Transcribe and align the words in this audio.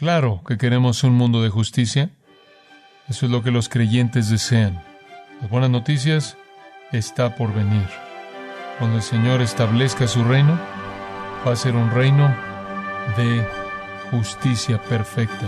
Claro 0.00 0.40
que 0.48 0.56
queremos 0.56 1.04
un 1.04 1.12
mundo 1.12 1.42
de 1.42 1.50
justicia. 1.50 2.08
Eso 3.06 3.26
es 3.26 3.32
lo 3.32 3.42
que 3.42 3.50
los 3.50 3.68
creyentes 3.68 4.30
desean. 4.30 4.82
Las 5.42 5.50
buenas 5.50 5.68
noticias 5.68 6.38
está 6.90 7.36
por 7.36 7.52
venir. 7.52 7.86
Cuando 8.78 8.96
el 8.96 9.02
Señor 9.02 9.42
establezca 9.42 10.08
su 10.08 10.24
reino, 10.24 10.58
va 11.46 11.52
a 11.52 11.56
ser 11.56 11.76
un 11.76 11.90
reino 11.90 12.34
de 13.18 13.46
justicia 14.10 14.80
perfecta. 14.80 15.44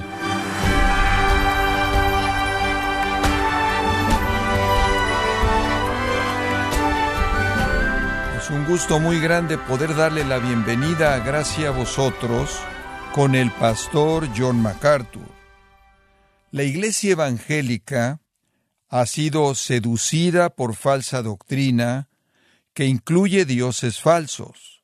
Es 8.37 8.51
un 8.51 8.67
gusto 8.67 9.01
muy 9.01 9.19
grande 9.19 9.57
poder 9.57 9.97
darle 9.97 10.27
la 10.27 10.37
bienvenida 10.37 11.15
a 11.15 11.21
Gracia 11.21 11.69
a 11.69 11.71
vosotros 11.71 12.61
con 13.15 13.35
el 13.35 13.51
pastor 13.51 14.27
John 14.35 14.63
MacArthur. 14.63 15.29
La 16.51 16.63
iglesia 16.63 17.13
evangélica 17.13 18.23
ha 18.89 19.07
sido 19.07 19.55
seducida 19.55 20.49
por 20.49 20.75
falsa 20.75 21.21
doctrina 21.21 22.09
que 22.73 22.87
incluye 22.87 23.45
dioses 23.45 24.01
falsos, 24.01 24.83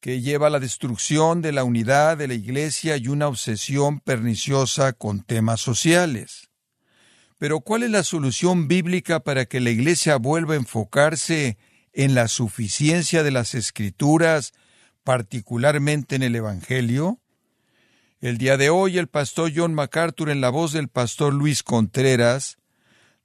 que 0.00 0.22
lleva 0.22 0.46
a 0.46 0.50
la 0.50 0.58
destrucción 0.58 1.42
de 1.42 1.52
la 1.52 1.64
unidad 1.64 2.16
de 2.16 2.28
la 2.28 2.34
iglesia 2.34 2.96
y 2.96 3.08
una 3.08 3.28
obsesión 3.28 4.00
perniciosa 4.00 4.94
con 4.94 5.22
temas 5.22 5.60
sociales. 5.60 6.48
Pero 7.36 7.60
¿cuál 7.60 7.82
es 7.82 7.90
la 7.90 8.04
solución 8.04 8.68
bíblica 8.68 9.20
para 9.20 9.44
que 9.44 9.60
la 9.60 9.68
iglesia 9.68 10.16
vuelva 10.16 10.54
a 10.54 10.58
enfocarse 10.58 11.58
en 11.92 12.14
la 12.14 12.26
suficiencia 12.28 13.22
de 13.22 13.32
las 13.32 13.54
escrituras, 13.54 14.52
particularmente 15.04 16.16
en 16.16 16.22
el 16.22 16.36
Evangelio? 16.36 17.20
El 18.20 18.36
día 18.36 18.58
de 18.58 18.68
hoy 18.68 18.98
el 18.98 19.06
pastor 19.06 19.50
John 19.54 19.72
MacArthur 19.72 20.28
en 20.28 20.42
la 20.42 20.50
voz 20.50 20.72
del 20.72 20.88
pastor 20.88 21.32
Luis 21.32 21.62
Contreras 21.62 22.58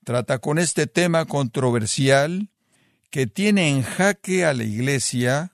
trata 0.05 0.39
con 0.39 0.57
este 0.57 0.87
tema 0.87 1.25
controversial 1.25 2.49
que 3.09 3.27
tiene 3.27 3.69
en 3.69 3.81
jaque 3.81 4.45
a 4.45 4.53
la 4.53 4.63
Iglesia 4.63 5.51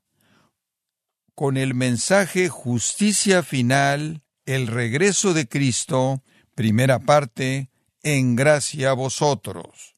con 1.33 1.57
el 1.57 1.73
mensaje 1.73 2.49
justicia 2.49 3.41
final, 3.41 4.21
el 4.45 4.67
regreso 4.67 5.33
de 5.33 5.47
Cristo, 5.47 6.21
primera 6.53 6.99
parte, 6.99 7.71
en 8.03 8.35
gracia 8.35 8.91
a 8.91 8.93
vosotros. 8.93 9.95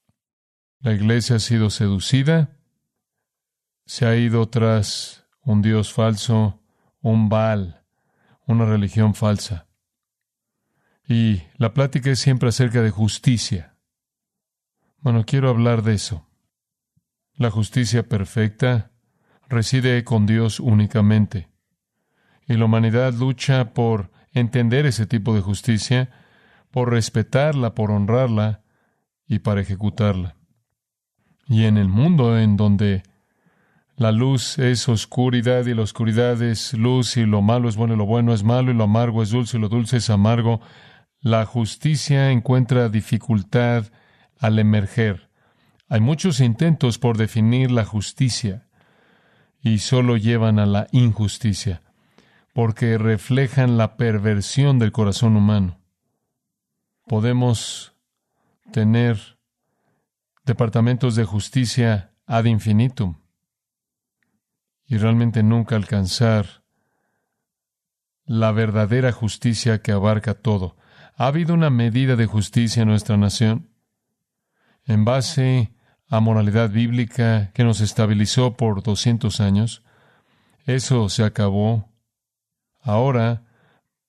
La 0.80 0.94
Iglesia 0.94 1.36
ha 1.36 1.40
sido 1.40 1.70
seducida, 1.70 2.58
se 3.86 4.06
ha 4.06 4.16
ido 4.16 4.48
tras 4.48 5.26
un 5.42 5.62
Dios 5.62 5.92
falso, 5.92 6.62
un 7.02 7.28
Baal, 7.28 7.83
una 8.46 8.66
religión 8.66 9.16
falsa. 9.16 9.68
Y 11.08 11.44
la 11.58 11.74
plática 11.74 12.12
es 12.12 12.20
siempre 12.20 12.50
acerca 12.50 12.82
de 12.82 12.90
justicia. 12.90 13.76
Bueno, 15.00 15.26
quiero 15.26 15.50
hablar 15.50 15.84
de 15.84 15.96
eso. 15.96 16.28
La 17.36 17.52
justicia 17.52 18.08
perfecta 18.08 18.92
reside 19.50 20.04
con 20.04 20.26
Dios 20.26 20.60
únicamente. 20.60 21.50
Y 22.48 22.56
la 22.56 22.66
humanidad 22.66 23.14
lucha 23.14 23.74
por 23.74 24.12
entender 24.32 24.86
ese 24.86 25.06
tipo 25.06 25.36
de 25.36 25.42
justicia, 25.42 26.10
por 26.72 26.92
respetarla, 26.92 27.76
por 27.76 27.92
honrarla 27.92 28.64
y 29.28 29.40
para 29.40 29.62
ejecutarla. 29.62 30.36
Y 31.48 31.66
en 31.66 31.78
el 31.78 31.90
mundo 31.90 32.38
en 32.38 32.58
donde 32.58 33.04
la 33.96 34.12
luz 34.12 34.58
es 34.58 34.90
oscuridad 34.90 35.68
y 35.68 35.76
la 35.76 35.84
oscuridad 35.84 36.42
es 36.42 36.74
luz 36.74 37.16
y 37.16 37.26
lo 37.26 37.44
malo 37.44 37.70
es 37.70 37.76
bueno 37.76 37.94
y 37.94 37.98
lo 37.98 38.06
bueno 38.06 38.34
es 38.34 38.44
malo 38.44 38.72
y 38.72 38.74
lo 38.74 38.86
amargo 38.86 39.22
es 39.22 39.30
dulce 39.30 39.58
y 39.58 39.60
lo 39.60 39.70
dulce 39.70 39.98
es 39.98 40.10
amargo. 40.10 40.62
La 41.20 41.46
justicia 41.46 42.32
encuentra 42.32 42.90
dificultad 42.90 43.86
al 44.40 44.58
emerger. 44.58 45.30
Hay 45.90 46.02
muchos 46.02 46.40
intentos 46.40 46.98
por 46.98 47.18
definir 47.18 47.70
la 47.70 47.86
justicia 47.86 48.68
y 49.62 49.78
solo 49.78 50.18
llevan 50.18 50.58
a 50.58 50.66
la 50.66 50.88
injusticia, 50.92 51.84
porque 52.54 52.98
reflejan 52.98 53.78
la 53.78 53.96
perversión 53.96 54.80
del 54.80 54.92
corazón 54.92 55.38
humano. 55.38 55.80
Podemos 57.06 57.94
tener 58.72 59.38
departamentos 60.46 61.16
de 61.16 61.26
justicia 61.26 62.12
ad 62.26 62.46
infinitum 62.46 63.23
y 64.94 64.98
realmente 64.98 65.42
nunca 65.42 65.76
alcanzar 65.76 66.62
la 68.26 68.52
verdadera 68.52 69.12
justicia 69.12 69.82
que 69.82 69.92
abarca 69.92 70.36
todo. 70.36 70.78
¿Ha 71.16 71.26
habido 71.26 71.56
una 71.56 71.72
medida 71.72 72.16
de 72.16 72.28
justicia 72.28 72.84
en 72.84 72.90
nuestra 72.90 73.18
nación? 73.18 73.72
En 74.86 75.04
base 75.04 75.74
a 76.10 76.20
moralidad 76.20 76.70
bíblica 76.70 77.50
que 77.56 77.64
nos 77.64 77.82
estabilizó 77.82 78.56
por 78.56 78.84
200 78.84 79.40
años, 79.40 79.82
eso 80.68 81.10
se 81.10 81.24
acabó. 81.24 81.90
Ahora, 82.80 83.42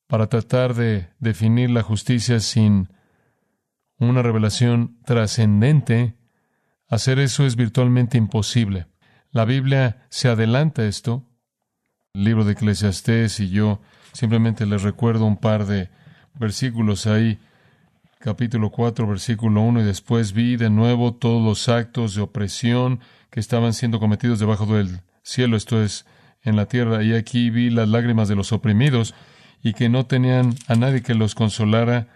para 0.06 0.26
tratar 0.26 0.74
de 0.74 1.08
definir 1.18 1.70
la 1.70 1.80
justicia 1.80 2.40
sin 2.40 2.90
una 3.96 4.20
revelación 4.20 4.98
trascendente, 5.06 6.18
hacer 6.88 7.20
eso 7.20 7.46
es 7.46 7.56
virtualmente 7.56 8.18
imposible. 8.18 8.86
La 9.34 9.44
Biblia 9.44 10.06
se 10.10 10.28
adelanta 10.28 10.82
a 10.82 10.86
esto. 10.86 11.24
El 12.14 12.22
libro 12.22 12.44
de 12.44 12.52
Eclesiastés 12.52 13.40
y 13.40 13.50
yo 13.50 13.80
simplemente 14.12 14.64
les 14.64 14.82
recuerdo 14.82 15.24
un 15.24 15.38
par 15.38 15.66
de 15.66 15.90
versículos 16.34 17.08
ahí, 17.08 17.40
capítulo 18.20 18.70
4, 18.70 19.08
versículo 19.08 19.60
1, 19.62 19.80
y 19.80 19.82
después 19.82 20.34
vi 20.34 20.54
de 20.54 20.70
nuevo 20.70 21.14
todos 21.14 21.44
los 21.44 21.68
actos 21.68 22.14
de 22.14 22.22
opresión 22.22 23.00
que 23.30 23.40
estaban 23.40 23.72
siendo 23.72 23.98
cometidos 23.98 24.38
debajo 24.38 24.66
del 24.66 25.00
cielo, 25.24 25.56
esto 25.56 25.82
es, 25.82 26.06
en 26.42 26.54
la 26.54 26.66
tierra, 26.66 27.02
y 27.02 27.12
aquí 27.12 27.50
vi 27.50 27.70
las 27.70 27.88
lágrimas 27.88 28.28
de 28.28 28.36
los 28.36 28.52
oprimidos 28.52 29.16
y 29.64 29.72
que 29.72 29.88
no 29.88 30.06
tenían 30.06 30.54
a 30.68 30.76
nadie 30.76 31.02
que 31.02 31.14
los 31.14 31.34
consolara, 31.34 32.06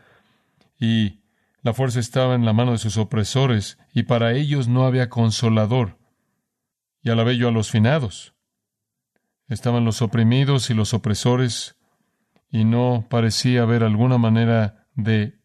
y 0.78 1.18
la 1.62 1.74
fuerza 1.74 1.98
estaba 1.98 2.36
en 2.36 2.44
la 2.44 2.52
mano 2.52 2.70
de 2.70 2.78
sus 2.78 2.96
opresores, 2.96 3.76
y 3.92 4.04
para 4.04 4.34
ellos 4.34 4.68
no 4.68 4.86
había 4.86 5.08
consolador 5.08 5.97
y 7.08 7.10
alabé 7.10 7.38
yo 7.38 7.48
a 7.48 7.52
los 7.52 7.70
finados. 7.70 8.34
Estaban 9.48 9.86
los 9.86 10.02
oprimidos 10.02 10.69
y 10.69 10.74
los 10.74 10.92
opresores, 10.92 11.76
y 12.50 12.64
no 12.64 13.06
parecía 13.08 13.62
haber 13.62 13.82
alguna 13.82 14.19
manera 14.19 14.86
de 14.94 15.38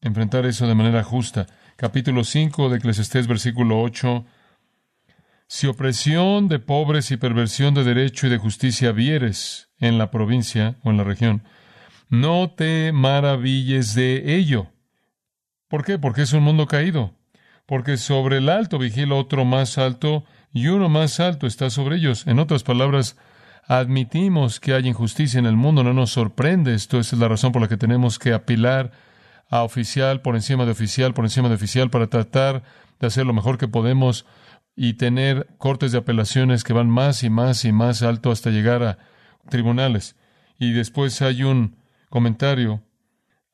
enfrentar 0.00 0.46
eso 0.46 0.66
de 0.66 0.74
manera 0.74 1.04
justa. 1.04 1.46
Capítulo 1.76 2.24
5 2.24 2.70
de 2.70 2.78
Eclesiastés, 2.78 3.26
versículo 3.26 3.82
8. 3.82 4.24
Si 5.46 5.66
opresión 5.66 6.48
de 6.48 6.58
pobres 6.58 7.10
y 7.10 7.18
perversión 7.18 7.74
de 7.74 7.84
derecho 7.84 8.26
y 8.26 8.30
de 8.30 8.38
justicia 8.38 8.92
vieres 8.92 9.68
en 9.78 9.98
la 9.98 10.10
provincia 10.10 10.76
o 10.84 10.90
en 10.90 10.96
la 10.96 11.04
región, 11.04 11.42
no 12.08 12.50
te 12.50 12.92
maravilles 12.92 13.94
de 13.94 14.36
ello. 14.36 14.68
¿Por 15.68 15.84
qué? 15.84 15.98
Porque 15.98 16.22
es 16.22 16.32
un 16.32 16.44
mundo 16.44 16.66
caído. 16.66 17.14
Porque 17.66 17.98
sobre 17.98 18.38
el 18.38 18.48
alto 18.48 18.78
vigila 18.78 19.16
otro 19.16 19.44
más 19.44 19.76
alto 19.76 20.24
y 20.52 20.68
uno 20.68 20.88
más 20.88 21.20
alto 21.20 21.46
está 21.46 21.70
sobre 21.70 21.96
ellos. 21.96 22.26
En 22.26 22.38
otras 22.38 22.62
palabras, 22.62 23.16
admitimos 23.66 24.60
que 24.60 24.74
hay 24.74 24.86
injusticia 24.86 25.38
en 25.38 25.46
el 25.46 25.56
mundo, 25.56 25.82
no 25.82 25.92
nos 25.92 26.10
sorprende. 26.10 26.74
Esto 26.74 26.98
es 26.98 27.12
la 27.14 27.28
razón 27.28 27.52
por 27.52 27.62
la 27.62 27.68
que 27.68 27.76
tenemos 27.76 28.18
que 28.18 28.32
apilar 28.32 28.92
a 29.48 29.62
oficial 29.62 30.20
por 30.20 30.34
encima 30.34 30.64
de 30.64 30.72
oficial, 30.72 31.14
por 31.14 31.24
encima 31.24 31.48
de 31.48 31.54
oficial, 31.54 31.90
para 31.90 32.06
tratar 32.06 32.62
de 33.00 33.06
hacer 33.06 33.26
lo 33.26 33.32
mejor 33.32 33.58
que 33.58 33.68
podemos 33.68 34.26
y 34.74 34.94
tener 34.94 35.48
cortes 35.58 35.92
de 35.92 35.98
apelaciones 35.98 36.64
que 36.64 36.72
van 36.72 36.88
más 36.88 37.22
y 37.22 37.30
más 37.30 37.64
y 37.64 37.72
más 37.72 38.02
alto 38.02 38.30
hasta 38.30 38.50
llegar 38.50 38.82
a 38.82 38.98
tribunales. 39.48 40.16
Y 40.58 40.72
después 40.72 41.20
hay 41.22 41.42
un 41.42 41.76
comentario 42.08 42.82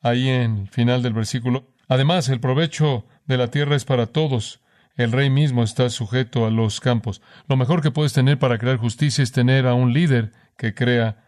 ahí 0.00 0.28
en 0.28 0.58
el 0.58 0.68
final 0.68 1.02
del 1.02 1.14
versículo. 1.14 1.74
Además, 1.88 2.28
el 2.28 2.40
provecho 2.40 3.06
de 3.26 3.36
la 3.36 3.48
tierra 3.48 3.76
es 3.76 3.84
para 3.84 4.06
todos 4.06 4.60
el 4.98 5.12
rey 5.12 5.30
mismo 5.30 5.62
está 5.62 5.88
sujeto 5.90 6.44
a 6.44 6.50
los 6.50 6.80
campos. 6.80 7.22
Lo 7.46 7.56
mejor 7.56 7.82
que 7.82 7.92
puedes 7.92 8.12
tener 8.12 8.38
para 8.40 8.58
crear 8.58 8.78
justicia 8.78 9.22
es 9.22 9.30
tener 9.30 9.68
a 9.68 9.74
un 9.74 9.92
líder 9.92 10.32
que 10.56 10.74
crea 10.74 11.24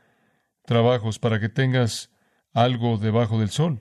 trabajos 0.66 1.20
para 1.20 1.38
que 1.38 1.48
tengas 1.48 2.10
algo 2.52 2.98
debajo 2.98 3.38
del 3.38 3.50
sol. 3.50 3.80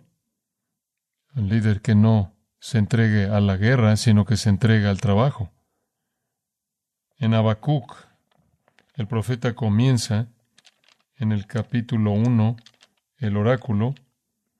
Un 1.34 1.50
líder 1.50 1.82
que 1.82 1.96
no 1.96 2.36
se 2.60 2.78
entregue 2.78 3.26
a 3.26 3.40
la 3.40 3.58
guerra, 3.58 3.98
sino 3.98 4.26
que 4.26 4.38
se 4.38 4.50
entregue 4.50 4.88
al 4.88 5.02
trabajo. 5.02 5.52
En 7.18 7.34
Habacuc, 7.34 7.96
el 8.94 9.08
profeta 9.08 9.56
comienza 9.56 10.28
en 11.16 11.32
el 11.32 11.48
capítulo 11.48 12.12
1, 12.12 12.58
el 13.18 13.38
oráculo 13.38 13.96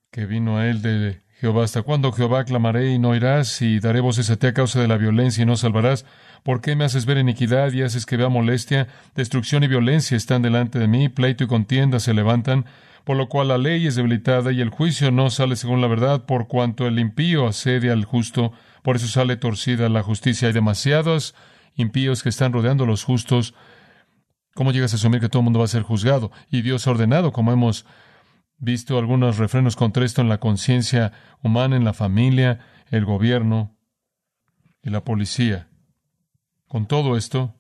que 0.10 0.26
vino 0.26 0.58
a 0.58 0.68
él 0.68 0.82
de 0.82 1.22
Jehová, 1.40 1.64
¿hasta 1.64 1.84
cuándo, 1.84 2.12
Jehová, 2.12 2.44
clamaré 2.44 2.92
y 2.92 3.00
no 3.00 3.12
oirás? 3.12 3.62
Y 3.62 3.80
daré 3.80 4.02
voces 4.02 4.30
a 4.30 4.36
ti 4.36 4.48
a 4.48 4.54
causa 4.54 4.82
de 4.82 4.90
la 4.90 4.98
violencia 4.98 5.42
y 5.42 5.46
no 5.46 5.56
salvarás. 5.56 6.06
¿Por 6.44 6.60
qué 6.60 6.76
me 6.76 6.84
haces 6.84 7.06
ver 7.06 7.18
iniquidad 7.18 7.72
y 7.72 7.82
haces 7.82 8.06
que 8.06 8.18
vea 8.18 8.28
molestia? 8.28 8.90
Destrucción 9.16 9.64
y 9.64 9.68
violencia 9.68 10.18
están 10.18 10.42
delante 10.42 10.80
de 10.80 10.90
mí, 10.90 11.08
pleito 11.08 11.46
y 11.46 11.48
contienda 11.48 12.02
se 12.02 12.14
levantan, 12.14 12.66
por 13.06 13.16
lo 13.16 13.30
cual 13.30 13.48
la 13.48 13.58
ley 13.58 13.88
es 13.88 13.96
debilitada 13.96 14.52
y 14.52 14.60
el 14.60 14.70
juicio 14.70 15.12
no 15.12 15.30
sale 15.30 15.56
según 15.56 15.80
la 15.80 15.88
verdad, 15.88 16.26
por 16.26 16.50
cuanto 16.50 16.88
el 16.88 17.00
impío 17.00 17.48
asedia 17.48 17.94
al 17.94 18.04
justo, 18.04 18.52
por 18.84 18.98
eso 18.98 19.08
sale 19.08 19.38
torcida 19.38 19.88
la 19.88 20.04
justicia. 20.04 20.50
Hay 20.50 20.54
demasiados 20.54 21.36
impíos 21.76 22.22
que 22.22 22.28
están 22.28 22.52
rodeando 22.52 22.84
a 22.84 22.88
los 22.88 23.06
justos. 23.06 23.54
¿Cómo 24.56 24.74
llegas 24.74 24.92
a 24.92 24.98
asumir 24.98 25.22
que 25.22 25.30
todo 25.30 25.40
el 25.40 25.46
mundo 25.46 25.60
va 25.60 25.66
a 25.66 25.70
ser 25.70 25.84
juzgado? 25.84 26.34
Y 26.52 26.64
Dios 26.64 26.86
ha 26.86 26.92
ordenado, 26.92 27.32
como 27.32 27.54
hemos 27.54 27.86
visto 28.60 28.98
algunos 28.98 29.38
refrenos 29.38 29.76
contra 29.76 30.06
esto 30.06 30.22
en 30.22 30.30
la 30.30 30.40
conciencia 30.40 31.12
humana, 31.42 31.76
en 31.76 31.86
la 31.86 31.94
familia, 31.94 32.60
el 32.92 33.06
gobierno 33.06 33.78
y 34.84 34.90
la 34.90 35.04
policía. 35.04 35.70
Con 36.68 36.86
todo 36.86 37.18
esto, 37.18 37.56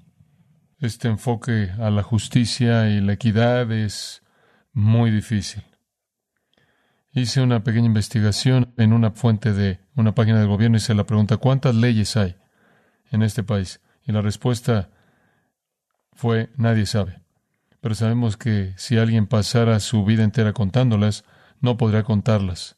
este 0.79 1.07
enfoque 1.07 1.71
a 1.79 1.89
la 1.89 2.03
justicia 2.03 2.89
y 2.89 3.01
la 3.01 3.13
equidad 3.13 3.71
es 3.71 4.23
muy 4.71 5.11
difícil. 5.11 5.63
Hice 7.11 7.41
una 7.41 7.63
pequeña 7.63 7.87
investigación 7.87 8.73
en 8.77 8.93
una 8.93 9.11
fuente 9.11 9.51
de 9.53 9.79
una 9.95 10.13
página 10.13 10.39
del 10.39 10.47
gobierno 10.47 10.77
y 10.77 10.79
se 10.79 10.93
la 10.93 11.05
pregunta 11.05 11.37
¿cuántas 11.37 11.75
leyes 11.75 12.15
hay 12.15 12.35
en 13.11 13.23
este 13.23 13.43
país? 13.43 13.81
Y 14.05 14.11
la 14.11 14.21
respuesta 14.21 14.91
fue 16.13 16.51
nadie 16.55 16.85
sabe. 16.85 17.21
Pero 17.81 17.95
sabemos 17.95 18.37
que 18.37 18.73
si 18.77 18.97
alguien 18.97 19.27
pasara 19.27 19.79
su 19.79 20.03
vida 20.03 20.23
entera 20.23 20.53
contándolas, 20.53 21.23
no 21.61 21.77
podría 21.77 22.03
contarlas. 22.03 22.77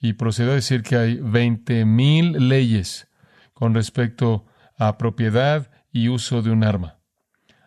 Y 0.00 0.14
procede 0.14 0.52
a 0.52 0.54
decir 0.54 0.82
que 0.82 0.96
hay 0.96 1.16
veinte 1.16 1.84
mil 1.84 2.48
leyes 2.48 3.08
con 3.52 3.74
respecto 3.74 4.46
a 4.78 4.96
propiedad 4.96 5.70
y 5.92 6.08
uso 6.08 6.42
de 6.42 6.50
un 6.50 6.64
arma. 6.64 6.98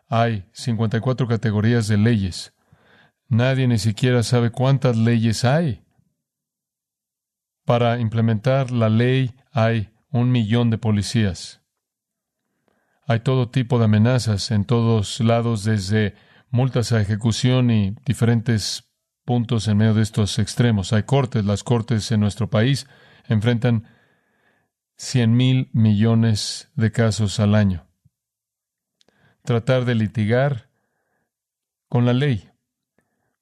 Hay 0.07 0.45
54 0.53 1.27
categorías 1.27 1.87
de 1.87 1.97
leyes. 1.97 2.53
Nadie 3.27 3.67
ni 3.67 3.77
siquiera 3.77 4.23
sabe 4.23 4.51
cuántas 4.51 4.97
leyes 4.97 5.45
hay. 5.45 5.83
Para 7.65 7.99
implementar 7.99 8.71
la 8.71 8.89
ley 8.89 9.35
hay 9.51 9.89
un 10.11 10.31
millón 10.31 10.69
de 10.69 10.77
policías. 10.77 11.61
Hay 13.07 13.19
todo 13.19 13.49
tipo 13.49 13.79
de 13.79 13.85
amenazas 13.85 14.51
en 14.51 14.65
todos 14.65 15.19
lados, 15.19 15.63
desde 15.63 16.15
multas 16.53 16.91
a 16.91 17.01
ejecución 17.01 17.71
y 17.71 17.95
diferentes 18.05 18.87
puntos 19.25 19.67
en 19.67 19.77
medio 19.77 19.95
de 19.95 20.03
estos 20.03 20.37
extremos. 20.37 20.93
Hay 20.93 21.01
cortes, 21.01 21.43
las 21.45 21.63
cortes 21.63 22.11
en 22.11 22.19
nuestro 22.19 22.51
país 22.51 22.85
enfrentan 23.27 23.87
cien 24.95 25.35
mil 25.35 25.71
millones 25.73 26.69
de 26.75 26.91
casos 26.91 27.39
al 27.39 27.55
año. 27.55 27.87
Tratar 29.43 29.85
de 29.85 29.95
litigar 29.95 30.69
con 31.89 32.05
la 32.05 32.13
ley. 32.13 32.51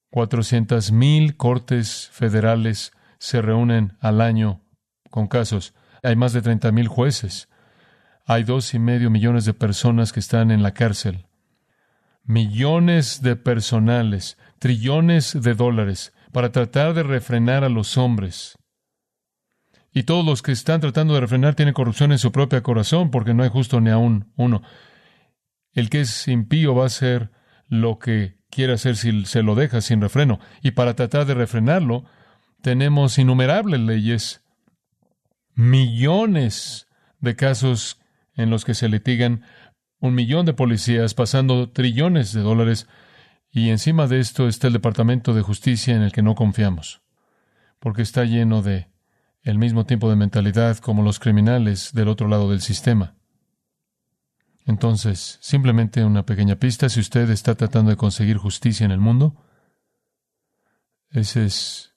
Cuatrocientas 0.09 0.93
mil 0.93 1.35
cortes 1.35 2.07
federales 2.13 2.93
se 3.19 3.41
reúnen 3.41 3.97
al 3.99 4.21
año 4.21 4.63
con 5.09 5.27
casos. 5.27 5.73
Hay 6.01 6.15
más 6.15 6.31
de 6.31 6.41
treinta 6.41 6.71
mil 6.71 6.87
jueces. 6.87 7.49
Hay 8.25 8.45
dos 8.45 8.73
y 8.73 8.79
medio 8.79 9.09
millones 9.09 9.43
de 9.43 9.53
personas 9.53 10.13
que 10.13 10.21
están 10.21 10.49
en 10.49 10.63
la 10.63 10.73
cárcel. 10.73 11.27
Millones 12.23 13.21
de 13.21 13.35
personales, 13.35 14.37
trillones 14.59 15.41
de 15.41 15.53
dólares 15.53 16.13
para 16.31 16.51
tratar 16.51 16.93
de 16.93 17.03
refrenar 17.03 17.63
a 17.63 17.69
los 17.69 17.97
hombres 17.97 18.57
y 19.93 20.03
todos 20.03 20.25
los 20.25 20.41
que 20.41 20.51
están 20.51 20.79
tratando 20.79 21.13
de 21.13 21.19
refrenar 21.19 21.55
tienen 21.55 21.73
corrupción 21.73 22.11
en 22.11 22.19
su 22.19 22.31
propio 22.31 22.63
corazón, 22.63 23.11
porque 23.11 23.33
no 23.33 23.43
hay 23.43 23.49
justo 23.49 23.81
ni 23.81 23.89
aún 23.89 24.31
uno. 24.37 24.61
El 25.73 25.89
que 25.89 26.01
es 26.01 26.27
impío 26.27 26.73
va 26.75 26.83
a 26.83 26.87
hacer 26.87 27.31
lo 27.67 27.99
que 27.99 28.37
quiere 28.49 28.73
hacer 28.73 28.95
si 28.95 29.25
se 29.25 29.43
lo 29.43 29.55
deja 29.55 29.81
sin 29.81 30.01
refreno. 30.01 30.39
Y 30.61 30.71
para 30.71 30.95
tratar 30.95 31.25
de 31.25 31.33
refrenarlo, 31.33 32.05
tenemos 32.61 33.17
innumerables 33.17 33.81
leyes, 33.81 34.45
millones 35.55 36.87
de 37.19 37.35
casos 37.35 37.99
en 38.35 38.49
los 38.49 38.63
que 38.63 38.73
se 38.73 38.87
litigan, 38.87 39.43
un 40.01 40.15
millón 40.15 40.45
de 40.45 40.53
policías 40.53 41.13
pasando 41.13 41.69
trillones 41.69 42.33
de 42.33 42.41
dólares, 42.41 42.87
y 43.51 43.69
encima 43.69 44.07
de 44.07 44.19
esto 44.19 44.47
está 44.47 44.67
el 44.67 44.73
Departamento 44.73 45.33
de 45.33 45.41
Justicia 45.41 45.95
en 45.95 46.01
el 46.01 46.11
que 46.11 46.23
no 46.23 46.35
confiamos, 46.35 47.01
porque 47.79 48.01
está 48.01 48.25
lleno 48.25 48.61
de 48.61 48.89
el 49.43 49.57
mismo 49.57 49.85
tipo 49.85 50.09
de 50.09 50.15
mentalidad 50.15 50.77
como 50.77 51.03
los 51.03 51.19
criminales 51.19 51.93
del 51.93 52.09
otro 52.09 52.27
lado 52.27 52.49
del 52.49 52.61
sistema. 52.61 53.15
Entonces, 54.65 55.37
simplemente 55.41 56.03
una 56.03 56.25
pequeña 56.25 56.55
pista, 56.55 56.89
si 56.89 56.99
usted 56.99 57.29
está 57.29 57.55
tratando 57.55 57.91
de 57.91 57.97
conseguir 57.97 58.37
justicia 58.37 58.85
en 58.85 58.91
el 58.91 58.99
mundo, 58.99 59.35
esa 61.09 61.41
es 61.41 61.95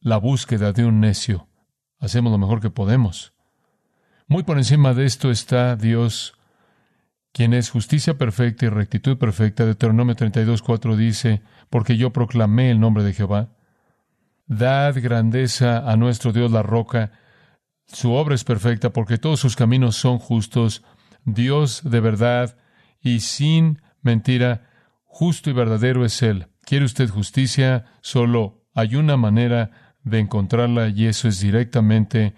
la 0.00 0.16
búsqueda 0.18 0.72
de 0.72 0.84
un 0.84 1.00
necio. 1.00 1.48
Hacemos 1.98 2.32
lo 2.32 2.38
mejor 2.38 2.60
que 2.60 2.70
podemos. 2.70 3.34
Muy 4.26 4.42
por 4.42 4.58
encima 4.58 4.94
de 4.94 5.04
esto 5.04 5.30
está 5.30 5.76
Dios, 5.76 6.35
quien 7.36 7.52
es 7.52 7.68
justicia 7.68 8.16
perfecta 8.16 8.64
y 8.64 8.70
rectitud 8.70 9.18
perfecta. 9.18 9.66
Deuteronomio 9.66 10.16
32.4 10.16 10.96
dice, 10.96 11.42
porque 11.68 11.98
yo 11.98 12.10
proclamé 12.10 12.70
el 12.70 12.80
nombre 12.80 13.04
de 13.04 13.12
Jehová. 13.12 13.50
Dad 14.46 14.94
grandeza 15.02 15.80
a 15.80 15.98
nuestro 15.98 16.32
Dios 16.32 16.50
la 16.50 16.62
roca. 16.62 17.12
Su 17.88 18.14
obra 18.14 18.34
es 18.34 18.42
perfecta 18.42 18.88
porque 18.94 19.18
todos 19.18 19.38
sus 19.38 19.54
caminos 19.54 19.96
son 19.96 20.18
justos. 20.18 20.82
Dios 21.26 21.82
de 21.84 22.00
verdad 22.00 22.56
y 23.02 23.20
sin 23.20 23.82
mentira, 24.00 24.70
justo 25.04 25.50
y 25.50 25.52
verdadero 25.52 26.06
es 26.06 26.22
Él. 26.22 26.46
¿Quiere 26.62 26.86
usted 26.86 27.10
justicia? 27.10 27.84
Solo 28.00 28.64
hay 28.72 28.96
una 28.96 29.18
manera 29.18 29.92
de 30.04 30.20
encontrarla 30.20 30.88
y 30.88 31.04
eso 31.04 31.28
es 31.28 31.40
directamente 31.40 32.34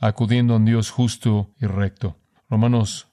acudiendo 0.00 0.52
a 0.52 0.56
un 0.58 0.66
Dios 0.66 0.90
justo 0.90 1.54
y 1.58 1.64
recto. 1.64 2.18
Romanos 2.50 3.08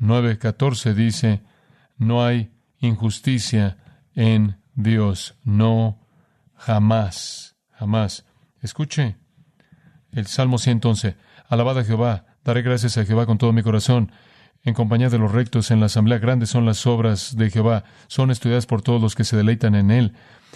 9:14 0.00 0.94
dice, 0.94 1.42
no 1.96 2.24
hay 2.24 2.50
injusticia 2.78 3.78
en 4.14 4.58
Dios, 4.74 5.34
no 5.44 6.06
Jamás, 6.56 7.56
jamás. 7.72 8.24
Escuche 8.62 9.16
el 10.12 10.26
Salmo 10.26 10.58
111. 10.58 11.16
Alabad 11.48 11.78
a 11.78 11.84
Jehová, 11.84 12.24
daré 12.44 12.62
gracias 12.62 12.96
a 12.98 13.04
Jehová 13.04 13.26
con 13.26 13.38
todo 13.38 13.52
mi 13.52 13.62
corazón. 13.62 14.10
En 14.64 14.74
compañía 14.74 15.10
de 15.10 15.18
los 15.18 15.30
rectos 15.30 15.70
en 15.70 15.78
la 15.78 15.86
asamblea 15.86 16.18
grande 16.18 16.46
son 16.46 16.66
las 16.66 16.86
obras 16.86 17.36
de 17.36 17.50
Jehová, 17.50 17.84
son 18.08 18.30
estudiadas 18.30 18.66
por 18.66 18.82
todos 18.82 19.00
los 19.00 19.14
que 19.14 19.22
se 19.22 19.36
deleitan 19.36 19.76
en 19.76 19.90
él. 19.92 20.14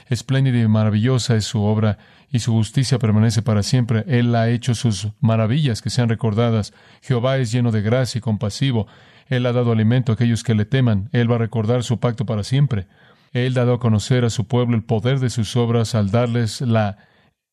Espléndida 0.08 0.58
y 0.58 0.66
maravillosa 0.66 1.36
es 1.36 1.44
su 1.44 1.62
obra, 1.62 1.98
y 2.28 2.40
su 2.40 2.52
justicia 2.52 2.98
permanece 2.98 3.42
para 3.42 3.62
siempre. 3.62 4.04
Él 4.08 4.34
ha 4.34 4.48
hecho 4.48 4.74
sus 4.74 5.08
maravillas 5.20 5.82
que 5.82 5.90
sean 5.90 6.08
recordadas. 6.08 6.72
Jehová 7.02 7.36
es 7.38 7.52
lleno 7.52 7.70
de 7.70 7.82
gracia 7.82 8.18
y 8.18 8.22
compasivo. 8.22 8.88
Él 9.30 9.46
ha 9.46 9.52
dado 9.52 9.72
alimento 9.72 10.12
a 10.12 10.16
aquellos 10.16 10.42
que 10.42 10.54
le 10.54 10.66
teman. 10.66 11.08
Él 11.12 11.30
va 11.30 11.36
a 11.36 11.38
recordar 11.38 11.84
su 11.84 12.00
pacto 12.00 12.26
para 12.26 12.42
siempre. 12.42 12.88
Él 13.32 13.54
dado 13.54 13.74
a 13.74 13.78
conocer 13.78 14.24
a 14.24 14.30
su 14.30 14.46
pueblo 14.46 14.76
el 14.76 14.82
poder 14.82 15.20
de 15.20 15.30
sus 15.30 15.56
obras 15.56 15.94
al 15.94 16.10
darles 16.10 16.60
la 16.60 16.98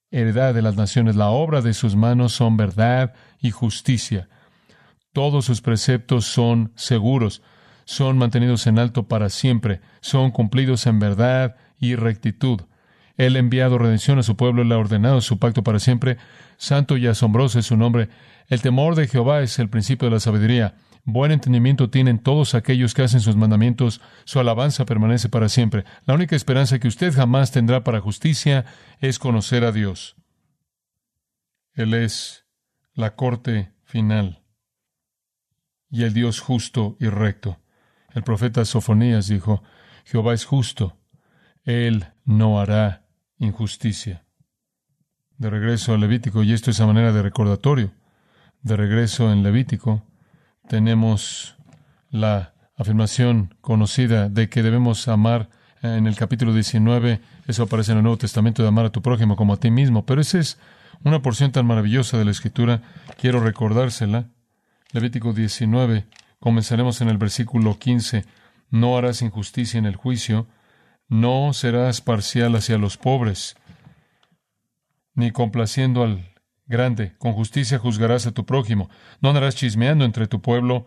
heredad 0.10 0.55
de 0.55 0.63
las 0.63 0.75
naciones. 0.75 1.15
La 1.15 1.29
obra 1.29 1.62
de 1.62 1.75
sus 1.75 1.96
manos 1.96 2.34
son 2.34 2.57
verdad 2.57 3.13
y 3.39 3.51
justicia. 3.51 4.27
Todos 5.13 5.46
sus 5.46 5.62
preceptos 5.62 6.25
son 6.25 6.72
seguros, 6.75 7.43
son 7.86 8.17
mantenidos 8.17 8.65
en 8.65 8.79
alto 8.79 9.07
para 9.07 9.29
siempre, 9.29 9.79
son 10.01 10.31
cumplidos 10.31 10.88
en 10.88 11.00
verdad 11.00 11.57
y 11.79 11.96
rectitud. 11.96 12.62
Él 13.17 13.36
ha 13.36 13.39
enviado 13.39 13.77
redención 13.77 14.17
a 14.17 14.24
su 14.24 14.36
pueblo, 14.36 14.63
él 14.63 14.72
ha 14.72 14.77
ordenado 14.79 15.22
su 15.22 15.38
pacto 15.38 15.63
para 15.63 15.79
siempre. 15.79 16.17
Santo 16.57 16.98
y 16.98 17.05
asombroso 17.05 17.60
es 17.60 17.67
su 17.67 17.77
nombre. 17.77 18.10
El 18.48 18.62
temor 18.62 18.96
de 18.96 19.07
Jehová 19.07 19.41
es 19.41 19.60
el 19.60 19.69
principio 19.69 20.07
de 20.07 20.15
la 20.15 20.19
sabiduría. 20.19 20.74
Buen 21.09 21.31
entendimiento 21.31 21.89
tienen 21.89 22.19
todos 22.19 22.53
aquellos 22.53 22.93
que 22.93 23.01
hacen 23.01 23.21
sus 23.21 23.37
mandamientos, 23.37 24.01
su 24.25 24.41
alabanza 24.41 24.83
permanece 24.83 25.29
para 25.29 25.47
siempre. 25.47 25.85
La 26.05 26.13
única 26.13 26.35
esperanza 26.35 26.79
que 26.79 26.89
usted 26.89 27.13
jamás 27.13 27.53
tendrá 27.53 27.85
para 27.85 28.01
justicia 28.01 28.65
es 28.99 29.17
conocer 29.17 29.63
a 29.63 29.71
Dios. 29.71 30.17
Él 31.73 31.93
es 31.93 32.45
la 32.93 33.15
corte 33.15 33.71
final 33.85 34.43
y 35.89 36.03
el 36.03 36.13
Dios 36.13 36.41
justo 36.41 36.97
y 36.99 37.07
recto. 37.07 37.61
El 38.13 38.23
profeta 38.23 38.65
Sofonías 38.65 39.29
dijo, 39.29 39.63
Jehová 40.03 40.33
es 40.33 40.43
justo, 40.43 40.97
Él 41.63 42.07
no 42.25 42.59
hará 42.59 43.07
injusticia. 43.37 44.25
De 45.37 45.49
regreso 45.49 45.93
al 45.93 46.01
Levítico, 46.01 46.43
y 46.43 46.51
esto 46.51 46.69
es 46.69 46.81
a 46.81 46.85
manera 46.85 47.13
de 47.13 47.21
recordatorio, 47.21 47.93
de 48.61 48.75
regreso 48.75 49.31
en 49.31 49.41
Levítico, 49.41 50.03
tenemos 50.67 51.57
la 52.09 52.53
afirmación 52.77 53.55
conocida 53.62 54.29
de 54.29 54.50
que 54.50 54.63
debemos 54.63 55.07
amar 55.07 55.50
en 55.81 56.07
el 56.07 56.15
capítulo 56.15 56.53
19, 56.53 57.21
eso 57.47 57.63
aparece 57.63 57.91
en 57.91 57.97
el 57.97 58.03
Nuevo 58.03 58.17
Testamento 58.17 58.62
de 58.62 58.67
amar 58.67 58.86
a 58.86 58.91
tu 58.91 59.01
prójimo 59.01 59.36
como 59.36 59.53
a 59.53 59.57
ti 59.57 59.71
mismo, 59.71 60.05
pero 60.05 60.21
esa 60.21 60.39
es 60.39 60.59
una 61.03 61.21
porción 61.21 61.51
tan 61.51 61.65
maravillosa 61.65 62.17
de 62.17 62.25
la 62.25 62.31
Escritura, 62.31 62.81
quiero 63.19 63.39
recordársela. 63.39 64.29
Levítico 64.91 65.33
19, 65.33 66.05
comenzaremos 66.39 67.01
en 67.01 67.09
el 67.09 67.17
versículo 67.17 67.77
15, 67.77 68.25
no 68.69 68.97
harás 68.97 69.21
injusticia 69.21 69.77
en 69.77 69.86
el 69.86 69.95
juicio, 69.95 70.47
no 71.07 71.53
serás 71.53 72.01
parcial 72.01 72.55
hacia 72.55 72.77
los 72.77 72.97
pobres, 72.97 73.55
ni 75.13 75.31
complaciendo 75.31 76.03
al 76.03 76.37
grande, 76.67 77.15
con 77.17 77.33
justicia 77.33 77.79
juzgarás 77.79 78.27
a 78.27 78.31
tu 78.31 78.45
prójimo, 78.45 78.89
no 79.21 79.29
andarás 79.29 79.55
chismeando 79.55 80.05
entre 80.05 80.27
tu 80.27 80.41
pueblo, 80.41 80.86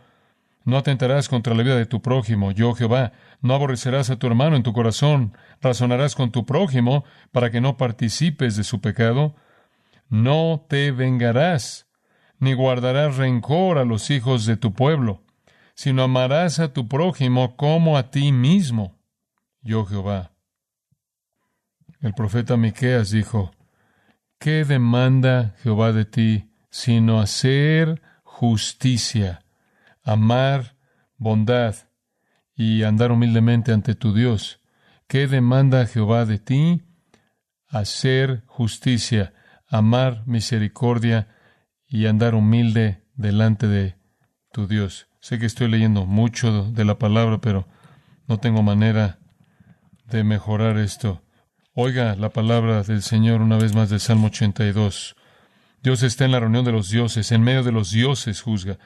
no 0.65 0.77
atentarás 0.77 1.29
contra 1.29 1.55
la 1.55 1.63
vida 1.63 1.77
de 1.77 1.87
tu 1.87 2.03
prójimo, 2.03 2.53
yo 2.53 2.75
Jehová, 2.75 3.13
no 3.41 3.55
aborrecerás 3.55 4.11
a 4.11 4.17
tu 4.17 4.27
hermano 4.27 4.57
en 4.57 4.63
tu 4.63 4.73
corazón, 4.73 5.37
razonarás 5.61 6.15
con 6.15 6.31
tu 6.31 6.45
prójimo 6.45 7.05
para 7.33 7.51
que 7.51 7.61
no 7.61 7.77
participes 7.77 8.57
de 8.57 8.65
su 8.65 8.81
pecado, 8.81 9.35
no 10.09 10.67
te 10.69 10.93
vengarás, 10.93 11.87
ni 12.39 12.53
guardarás 12.53 13.17
rencor 13.17 13.79
a 13.79 13.85
los 13.85 14.11
hijos 14.11 14.45
de 14.47 14.57
tu 14.57 14.75
pueblo, 14.75 15.23
sino 15.75 16.03
amarás 16.03 16.59
a 16.59 16.73
tu 16.73 16.89
prójimo 16.89 17.57
como 17.57 17.97
a 17.97 18.11
ti 18.11 18.33
mismo, 18.33 18.99
yo 19.63 19.87
Jehová. 19.87 20.33
El 22.01 22.15
profeta 22.15 22.57
Miqueas 22.57 23.11
dijo: 23.11 23.53
¿Qué 24.41 24.65
demanda 24.65 25.55
Jehová 25.63 25.93
de 25.93 26.07
ti 26.07 26.51
sino 26.71 27.21
hacer 27.21 28.01
justicia, 28.23 29.45
amar 30.03 30.79
bondad 31.19 31.75
y 32.57 32.85
andar 32.85 33.13
humildemente 33.13 33.71
ante 33.71 33.95
tu 33.95 34.15
Dios? 34.15 34.59
¿Qué 35.09 35.27
demanda 35.27 35.85
Jehová 35.85 36.25
de 36.25 36.39
ti? 36.39 36.81
Hacer 37.69 38.43
justicia, 38.47 39.35
amar 39.69 40.23
misericordia 40.27 41.29
y 41.87 42.07
andar 42.07 42.35
humilde 42.35 43.05
delante 43.17 43.67
de 43.67 43.97
tu 44.55 44.67
Dios. 44.67 45.09
Sé 45.21 45.39
que 45.39 45.45
estoy 45.45 45.69
leyendo 45.69 46.07
mucho 46.07 46.73
de 46.73 46.87
la 46.87 46.99
palabra, 46.99 47.43
pero 47.43 47.69
no 48.27 48.39
tengo 48.39 48.63
manera 48.63 49.19
de 50.07 50.25
mejorar 50.25 50.79
esto. 50.79 51.23
Oiga 51.75 52.17
la 52.17 52.31
palabra 52.31 52.83
del 52.83 53.01
Señor 53.01 53.41
una 53.41 53.57
vez 53.57 53.77
más 53.77 53.91
del 53.91 54.01
Salmo 54.01 54.27
82. 54.27 55.15
Dios 55.85 56.03
está 56.03 56.25
en 56.25 56.33
la 56.33 56.41
reunión 56.41 56.65
de 56.65 56.73
los 56.73 56.91
dioses, 56.91 57.31
en 57.31 57.43
medio 57.43 57.63
de 57.63 57.71
los 57.71 57.93
dioses 57.93 58.43
juzga. 58.43 58.77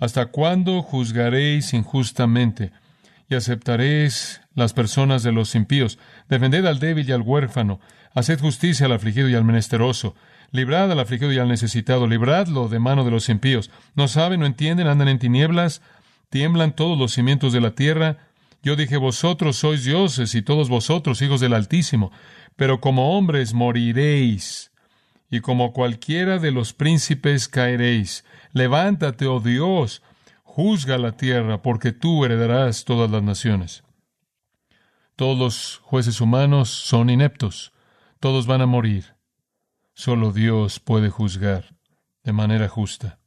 ¿Hasta 0.00 0.26
cuándo 0.26 0.82
juzgaréis 0.82 1.72
injustamente 1.72 2.72
y 3.28 3.36
aceptaréis 3.36 4.40
las 4.56 4.72
personas 4.72 5.22
de 5.22 5.30
los 5.30 5.54
impíos? 5.54 6.00
Defended 6.28 6.66
al 6.66 6.80
débil 6.80 7.08
y 7.08 7.12
al 7.12 7.20
huérfano, 7.20 7.78
haced 8.12 8.40
justicia 8.40 8.86
al 8.86 8.92
afligido 8.92 9.28
y 9.28 9.36
al 9.36 9.44
menesteroso, 9.44 10.16
librad 10.50 10.90
al 10.90 10.98
afligido 10.98 11.32
y 11.32 11.38
al 11.38 11.46
necesitado, 11.46 12.08
libradlo 12.08 12.66
de 12.66 12.80
mano 12.80 13.04
de 13.04 13.12
los 13.12 13.28
impíos. 13.28 13.70
No 13.94 14.08
saben, 14.08 14.40
no 14.40 14.46
entienden, 14.46 14.88
andan 14.88 15.06
en 15.06 15.20
tinieblas, 15.20 15.80
tiemblan 16.28 16.74
todos 16.74 16.98
los 16.98 17.12
cimientos 17.12 17.52
de 17.52 17.60
la 17.60 17.76
tierra, 17.76 18.16
yo 18.62 18.76
dije, 18.76 18.96
vosotros 18.96 19.56
sois 19.56 19.84
dioses 19.84 20.34
y 20.34 20.42
todos 20.42 20.68
vosotros 20.68 21.20
hijos 21.22 21.40
del 21.40 21.54
Altísimo, 21.54 22.12
pero 22.56 22.80
como 22.80 23.16
hombres 23.16 23.54
moriréis, 23.54 24.72
y 25.32 25.40
como 25.40 25.72
cualquiera 25.72 26.38
de 26.38 26.50
los 26.50 26.74
príncipes 26.74 27.48
caeréis. 27.48 28.22
Levántate, 28.52 29.26
oh 29.26 29.40
Dios, 29.40 30.02
juzga 30.42 30.98
la 30.98 31.12
tierra, 31.12 31.62
porque 31.62 31.92
tú 31.92 32.26
heredarás 32.26 32.84
todas 32.84 33.10
las 33.10 33.22
naciones. 33.22 33.82
Todos 35.16 35.38
los 35.38 35.78
jueces 35.78 36.20
humanos 36.20 36.68
son 36.68 37.08
ineptos, 37.08 37.72
todos 38.20 38.46
van 38.46 38.60
a 38.60 38.66
morir. 38.66 39.16
Solo 39.94 40.32
Dios 40.32 40.80
puede 40.80 41.08
juzgar 41.08 41.76
de 42.24 42.34
manera 42.34 42.68
justa. 42.68 43.18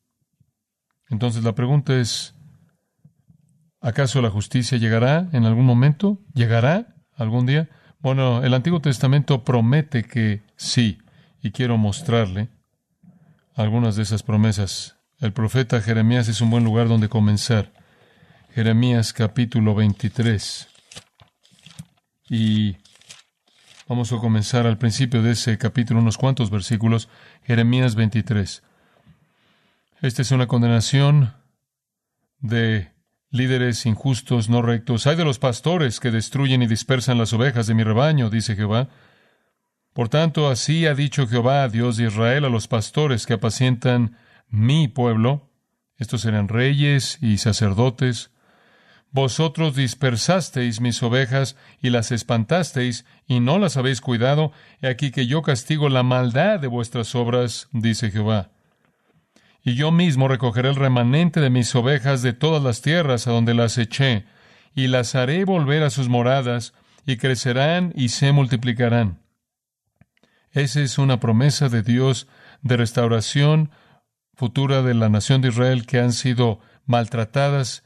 Entonces 1.09 1.43
la 1.43 1.55
pregunta 1.55 1.99
es, 1.99 2.34
¿Acaso 3.85 4.19
la 4.19 4.31
justicia 4.31 4.79
llegará 4.79 5.29
en 5.31 5.45
algún 5.45 5.63
momento? 5.63 6.17
¿Llegará 6.33 6.95
algún 7.15 7.45
día? 7.45 7.69
Bueno, 7.99 8.43
el 8.43 8.55
Antiguo 8.55 8.79
Testamento 8.81 9.43
promete 9.43 10.05
que 10.05 10.41
sí, 10.55 10.97
y 11.43 11.51
quiero 11.51 11.77
mostrarle 11.77 12.49
algunas 13.53 13.95
de 13.95 14.01
esas 14.01 14.23
promesas. 14.23 14.97
El 15.19 15.33
profeta 15.33 15.81
Jeremías 15.81 16.27
es 16.29 16.41
un 16.41 16.49
buen 16.49 16.63
lugar 16.63 16.87
donde 16.87 17.09
comenzar. 17.09 17.73
Jeremías 18.55 19.13
capítulo 19.13 19.75
23. 19.75 20.67
Y 22.27 22.77
vamos 23.87 24.11
a 24.11 24.17
comenzar 24.17 24.65
al 24.65 24.79
principio 24.79 25.21
de 25.21 25.33
ese 25.33 25.59
capítulo, 25.59 25.99
unos 25.99 26.17
cuantos 26.17 26.49
versículos. 26.49 27.07
Jeremías 27.43 27.93
23. 27.93 28.63
Esta 30.01 30.21
es 30.23 30.31
una 30.31 30.47
condenación 30.47 31.35
de 32.39 32.94
líderes 33.35 33.85
injustos, 33.85 34.49
no 34.49 34.61
rectos. 34.61 35.05
Hay 35.05 35.15
de 35.15 35.25
los 35.25 35.39
pastores 35.39 35.99
que 35.99 36.11
destruyen 36.11 36.61
y 36.61 36.67
dispersan 36.67 37.17
las 37.17 37.33
ovejas 37.33 37.67
de 37.67 37.73
mi 37.73 37.83
rebaño, 37.83 38.29
dice 38.29 38.55
Jehová. 38.55 38.89
Por 39.93 40.09
tanto, 40.09 40.49
así 40.49 40.87
ha 40.87 40.95
dicho 40.95 41.27
Jehová, 41.27 41.67
Dios 41.69 41.97
de 41.97 42.05
Israel, 42.05 42.45
a 42.45 42.49
los 42.49 42.67
pastores 42.67 43.25
que 43.25 43.33
apacientan 43.33 44.17
mi 44.49 44.87
pueblo. 44.87 45.51
Estos 45.97 46.25
eran 46.25 46.47
reyes 46.47 47.17
y 47.21 47.37
sacerdotes. 47.37 48.31
Vosotros 49.11 49.75
dispersasteis 49.75 50.81
mis 50.81 51.01
ovejas 51.03 51.55
y 51.81 51.89
las 51.89 52.11
espantasteis, 52.11 53.05
y 53.27 53.39
no 53.39 53.59
las 53.59 53.77
habéis 53.77 54.01
cuidado. 54.01 54.51
He 54.81 54.87
aquí 54.87 55.11
que 55.11 55.27
yo 55.27 55.41
castigo 55.41 55.89
la 55.89 56.03
maldad 56.03 56.59
de 56.59 56.67
vuestras 56.67 57.15
obras, 57.15 57.69
dice 57.71 58.11
Jehová 58.11 58.54
y 59.65 59.73
yo 59.73 59.91
mismo 59.91 60.27
recogeré 60.27 60.69
el 60.69 60.75
remanente 60.75 61.41
de 61.41 61.49
mis 61.49 61.73
ovejas 61.73 62.21
de 62.21 62.33
todas 62.33 62.61
las 62.61 62.83
tierras 62.83 63.25
a 63.27 63.31
donde 63.31 63.55
las 63.55 63.79
eché, 63.79 64.25
y 64.75 64.87
las 64.87 65.15
haré 65.15 65.43
volver 65.43 65.81
a 65.81 65.89
sus 65.89 66.07
moradas, 66.07 66.75
y 67.07 67.17
crecerán 67.17 67.91
y 67.95 68.09
se 68.09 68.31
multiplicarán. 68.31 69.19
Esa 70.51 70.81
es 70.81 70.99
una 70.99 71.19
promesa 71.19 71.67
de 71.67 71.81
Dios 71.81 72.27
de 72.61 72.77
restauración 72.77 73.71
futura 74.35 74.83
de 74.83 74.93
la 74.93 75.09
nación 75.09 75.41
de 75.41 75.49
Israel 75.49 75.87
que 75.87 75.99
han 75.99 76.13
sido 76.13 76.59
maltratadas 76.85 77.83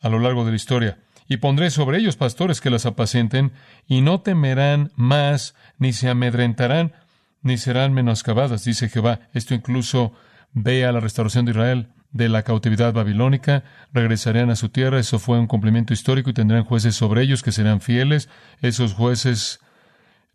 a 0.00 0.10
lo 0.10 0.18
largo 0.18 0.44
de 0.44 0.50
la 0.50 0.56
historia. 0.56 0.98
Y 1.28 1.38
pondré 1.38 1.70
sobre 1.70 1.98
ellos 1.98 2.16
pastores 2.16 2.60
que 2.60 2.70
las 2.70 2.84
apacienten, 2.84 3.52
y 3.86 4.02
no 4.02 4.20
temerán 4.20 4.92
más, 4.96 5.54
ni 5.78 5.94
se 5.94 6.10
amedrentarán, 6.10 6.92
ni 7.40 7.56
serán 7.56 7.94
menoscabadas, 7.94 8.64
dice 8.64 8.90
Jehová. 8.90 9.20
Esto 9.32 9.54
incluso 9.54 10.12
ve 10.52 10.84
a 10.84 10.92
la 10.92 11.00
restauración 11.00 11.44
de 11.44 11.52
Israel 11.52 11.88
de 12.10 12.28
la 12.28 12.42
cautividad 12.42 12.92
babilónica, 12.92 13.64
regresarían 13.92 14.50
a 14.50 14.56
su 14.56 14.70
tierra, 14.70 14.98
eso 14.98 15.18
fue 15.18 15.38
un 15.38 15.46
cumplimiento 15.46 15.92
histórico 15.92 16.30
y 16.30 16.34
tendrán 16.34 16.64
jueces 16.64 16.94
sobre 16.94 17.22
ellos 17.22 17.42
que 17.42 17.52
serán 17.52 17.80
fieles, 17.80 18.28
esos 18.62 18.94
jueces 18.94 19.60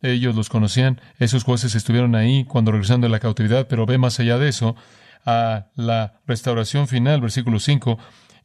ellos 0.01 0.35
los 0.35 0.49
conocían, 0.49 1.01
esos 1.17 1.43
jueces 1.43 1.75
estuvieron 1.75 2.13
ahí 2.15 2.43
cuando 2.45 2.71
regresaron 2.71 3.01
de 3.01 3.09
la 3.09 3.19
cautividad, 3.19 3.67
pero 3.67 3.85
ve 3.85 3.97
más 3.97 4.19
allá 4.19 4.37
de 4.37 4.49
eso, 4.49 4.75
a 5.25 5.67
la 5.75 6.19
restauración 6.27 6.87
final, 6.87 7.21
versículo 7.21 7.59
5, 7.59 7.97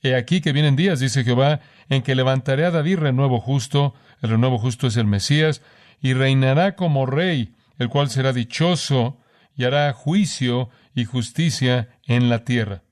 He 0.02 0.14
aquí 0.14 0.40
que 0.40 0.52
vienen 0.52 0.76
días, 0.76 1.00
dice 1.00 1.24
Jehová, 1.24 1.60
en 1.88 2.02
que 2.02 2.14
levantaré 2.14 2.64
a 2.64 2.70
David 2.70 2.98
renuevo 2.98 3.40
justo, 3.40 3.94
el 4.22 4.30
renuevo 4.30 4.58
justo 4.58 4.86
es 4.86 4.96
el 4.96 5.06
Mesías, 5.06 5.60
y 6.00 6.14
reinará 6.14 6.76
como 6.76 7.04
rey, 7.04 7.54
el 7.78 7.88
cual 7.88 8.08
será 8.08 8.32
dichoso 8.32 9.18
y 9.56 9.64
hará 9.64 9.92
juicio 9.92 10.70
y 10.98 11.04
justicia 11.04 11.90
en 12.06 12.28
la 12.28 12.44
tierra. 12.44 12.82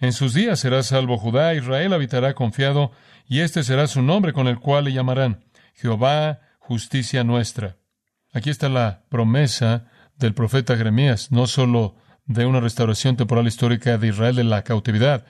En 0.00 0.14
sus 0.14 0.32
días 0.32 0.58
será 0.58 0.82
salvo 0.82 1.18
Judá, 1.18 1.52
Israel 1.54 1.92
habitará 1.92 2.32
confiado, 2.32 2.92
y 3.28 3.40
este 3.40 3.62
será 3.62 3.86
su 3.88 4.00
nombre 4.00 4.32
con 4.32 4.48
el 4.48 4.58
cual 4.58 4.84
le 4.84 4.94
llamarán 4.94 5.44
Jehová, 5.74 6.40
justicia 6.58 7.24
nuestra. 7.24 7.76
Aquí 8.32 8.48
está 8.48 8.70
la 8.70 9.02
promesa 9.10 9.84
del 10.16 10.32
profeta 10.32 10.78
Jeremías, 10.78 11.30
no 11.30 11.46
sólo 11.46 11.96
de 12.24 12.46
una 12.46 12.60
restauración 12.60 13.16
temporal 13.16 13.46
histórica 13.46 13.98
de 13.98 14.08
Israel 14.08 14.36
de 14.36 14.44
la 14.44 14.62
cautividad, 14.62 15.26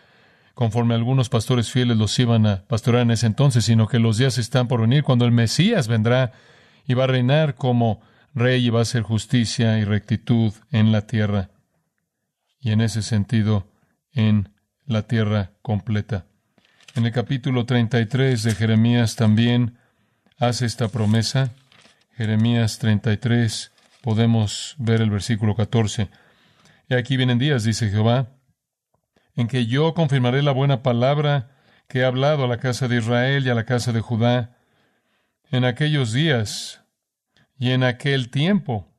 conforme 0.54 0.94
algunos 0.94 1.28
pastores 1.28 1.72
fieles 1.72 1.96
los 1.96 2.16
iban 2.20 2.46
a 2.46 2.62
pastorear 2.68 3.02
en 3.02 3.10
ese 3.10 3.26
entonces, 3.26 3.64
sino 3.64 3.88
que 3.88 3.98
los 3.98 4.16
días 4.16 4.38
están 4.38 4.68
por 4.68 4.80
venir 4.80 5.02
cuando 5.02 5.24
el 5.24 5.32
Mesías 5.32 5.88
vendrá 5.88 6.30
y 6.86 6.94
va 6.94 7.04
a 7.04 7.08
reinar 7.08 7.56
como 7.56 8.00
rey 8.32 8.64
y 8.64 8.70
va 8.70 8.78
a 8.78 8.82
hacer 8.82 9.02
justicia 9.02 9.78
y 9.78 9.84
rectitud 9.84 10.52
en 10.70 10.92
la 10.92 11.02
tierra 11.02 11.50
y 12.66 12.72
en 12.72 12.80
ese 12.80 13.02
sentido 13.02 13.64
en 14.12 14.48
la 14.86 15.02
tierra 15.02 15.52
completa. 15.62 16.26
En 16.96 17.06
el 17.06 17.12
capítulo 17.12 17.64
33 17.64 18.42
de 18.42 18.56
Jeremías 18.56 19.14
también 19.14 19.78
hace 20.36 20.66
esta 20.66 20.88
promesa. 20.88 21.52
Jeremías 22.16 22.80
33, 22.80 23.70
podemos 24.02 24.74
ver 24.78 25.00
el 25.00 25.10
versículo 25.10 25.54
14. 25.54 26.08
Y 26.88 26.94
aquí 26.94 27.16
vienen 27.16 27.38
días, 27.38 27.62
dice 27.62 27.88
Jehová, 27.88 28.30
en 29.36 29.46
que 29.46 29.66
yo 29.66 29.94
confirmaré 29.94 30.42
la 30.42 30.50
buena 30.50 30.82
palabra 30.82 31.52
que 31.86 32.00
he 32.00 32.04
hablado 32.04 32.46
a 32.46 32.48
la 32.48 32.58
casa 32.58 32.88
de 32.88 32.96
Israel 32.96 33.46
y 33.46 33.50
a 33.50 33.54
la 33.54 33.64
casa 33.64 33.92
de 33.92 34.00
Judá, 34.00 34.56
En 35.52 35.64
aquellos 35.64 36.12
días 36.12 36.82
y 37.60 37.70
en 37.70 37.84
aquel 37.84 38.28
tiempo 38.28 38.92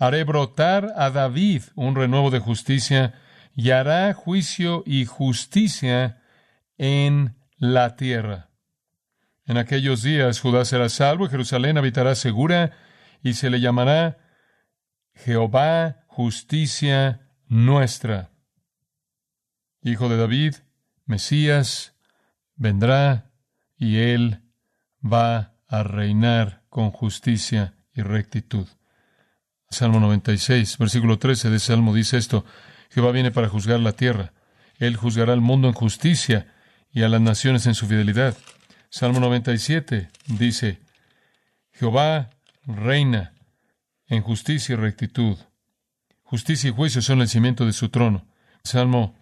haré 0.00 0.24
brotar 0.24 0.94
a 0.96 1.10
David 1.10 1.62
un 1.74 1.94
renuevo 1.94 2.30
de 2.30 2.38
justicia 2.38 3.14
y 3.54 3.70
hará 3.70 4.12
juicio 4.14 4.82
y 4.86 5.04
justicia 5.04 6.22
en 6.78 7.36
la 7.58 7.96
tierra. 7.96 8.48
En 9.44 9.58
aquellos 9.58 10.02
días 10.02 10.40
Judá 10.40 10.64
será 10.64 10.88
salvo 10.88 11.26
y 11.26 11.28
Jerusalén 11.28 11.76
habitará 11.76 12.14
segura 12.14 12.72
y 13.22 13.34
se 13.34 13.50
le 13.50 13.60
llamará 13.60 14.16
Jehová 15.14 16.04
justicia 16.06 17.28
nuestra. 17.46 18.30
Hijo 19.82 20.08
de 20.08 20.16
David, 20.16 20.54
Mesías, 21.04 21.94
vendrá 22.56 23.32
y 23.76 23.98
él 23.98 24.40
va 25.04 25.56
a 25.68 25.82
reinar 25.82 26.62
con 26.70 26.90
justicia 26.90 27.74
y 27.92 28.00
rectitud. 28.00 28.66
Salmo 29.72 30.00
96, 30.00 30.78
versículo 30.78 31.20
13 31.20 31.48
de 31.48 31.60
Salmo 31.60 31.94
dice 31.94 32.18
esto, 32.18 32.44
Jehová 32.90 33.12
viene 33.12 33.30
para 33.30 33.48
juzgar 33.48 33.78
la 33.78 33.92
tierra. 33.92 34.32
Él 34.78 34.96
juzgará 34.96 35.32
al 35.32 35.40
mundo 35.40 35.68
en 35.68 35.74
justicia 35.74 36.52
y 36.92 37.02
a 37.02 37.08
las 37.08 37.20
naciones 37.20 37.66
en 37.66 37.76
su 37.76 37.86
fidelidad. 37.86 38.36
Salmo 38.88 39.20
97 39.20 40.08
dice, 40.26 40.80
Jehová 41.72 42.30
reina 42.66 43.32
en 44.08 44.22
justicia 44.22 44.72
y 44.72 44.76
rectitud. 44.76 45.38
Justicia 46.24 46.70
y 46.70 46.72
juicio 46.72 47.00
son 47.00 47.20
el 47.20 47.28
cimiento 47.28 47.64
de 47.64 47.72
su 47.72 47.90
trono. 47.90 48.26
Salmo 48.64 49.14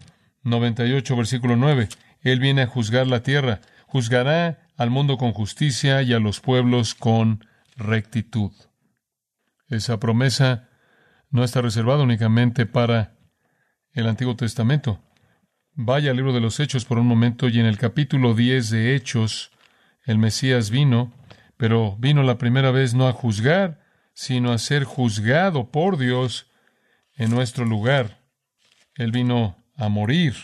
98, 0.45 1.15
versículo 1.15 1.57
9. 1.57 1.91
Él 2.23 2.41
viene 2.41 2.63
a 2.63 2.67
juzgar 2.67 3.07
la 3.07 3.23
tierra, 3.23 3.61
juzgará 3.87 4.67
al 4.79 4.89
mundo 4.89 5.19
con 5.19 5.35
justicia 5.35 6.01
y 6.01 6.15
a 6.15 6.19
los 6.19 6.41
pueblos 6.41 6.95
con 6.95 7.45
rectitud. 7.77 8.53
Esa 9.69 10.01
promesa 10.01 10.69
no 11.31 11.45
está 11.45 11.61
reservada 11.61 12.03
únicamente 12.03 12.67
para 12.67 13.17
el 13.93 14.07
Antiguo 14.07 14.37
Testamento. 14.37 15.03
Vaya 15.75 16.11
al 16.11 16.17
libro 16.17 16.33
de 16.33 16.41
los 16.41 16.59
Hechos 16.59 16.85
por 16.85 16.99
un 16.99 17.07
momento 17.07 17.49
y 17.49 17.61
en 17.61 17.67
el 17.67 17.79
capítulo 17.79 18.35
10 18.35 18.71
de 18.71 18.95
Hechos, 18.95 19.51
el 20.05 20.19
Mesías 20.19 20.71
vino, 20.71 21.13
pero 21.57 21.97
vino 21.99 22.23
la 22.23 22.39
primera 22.39 22.71
vez 22.71 22.95
no 22.95 23.07
a 23.09 23.13
juzgar, 23.13 23.81
sino 24.15 24.53
a 24.53 24.59
ser 24.59 24.85
juzgado 24.85 25.71
por 25.71 25.99
Dios 25.99 26.51
en 27.15 27.31
nuestro 27.31 27.65
lugar. 27.65 28.19
Él 28.95 29.13
vino 29.13 29.57
a 29.77 29.89
morir 29.89 30.35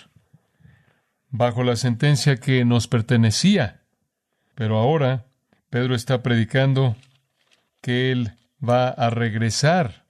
bajo 1.30 1.64
la 1.64 1.74
sentencia 1.74 2.36
que 2.36 2.64
nos 2.64 2.86
pertenecía. 2.86 3.82
Pero 4.54 4.78
ahora 4.78 5.26
Pedro 5.70 5.96
está 5.96 6.22
predicando 6.22 6.94
que 7.80 8.12
Él 8.12 8.34
va 8.68 8.88
a 8.88 9.10
regresar. 9.10 10.06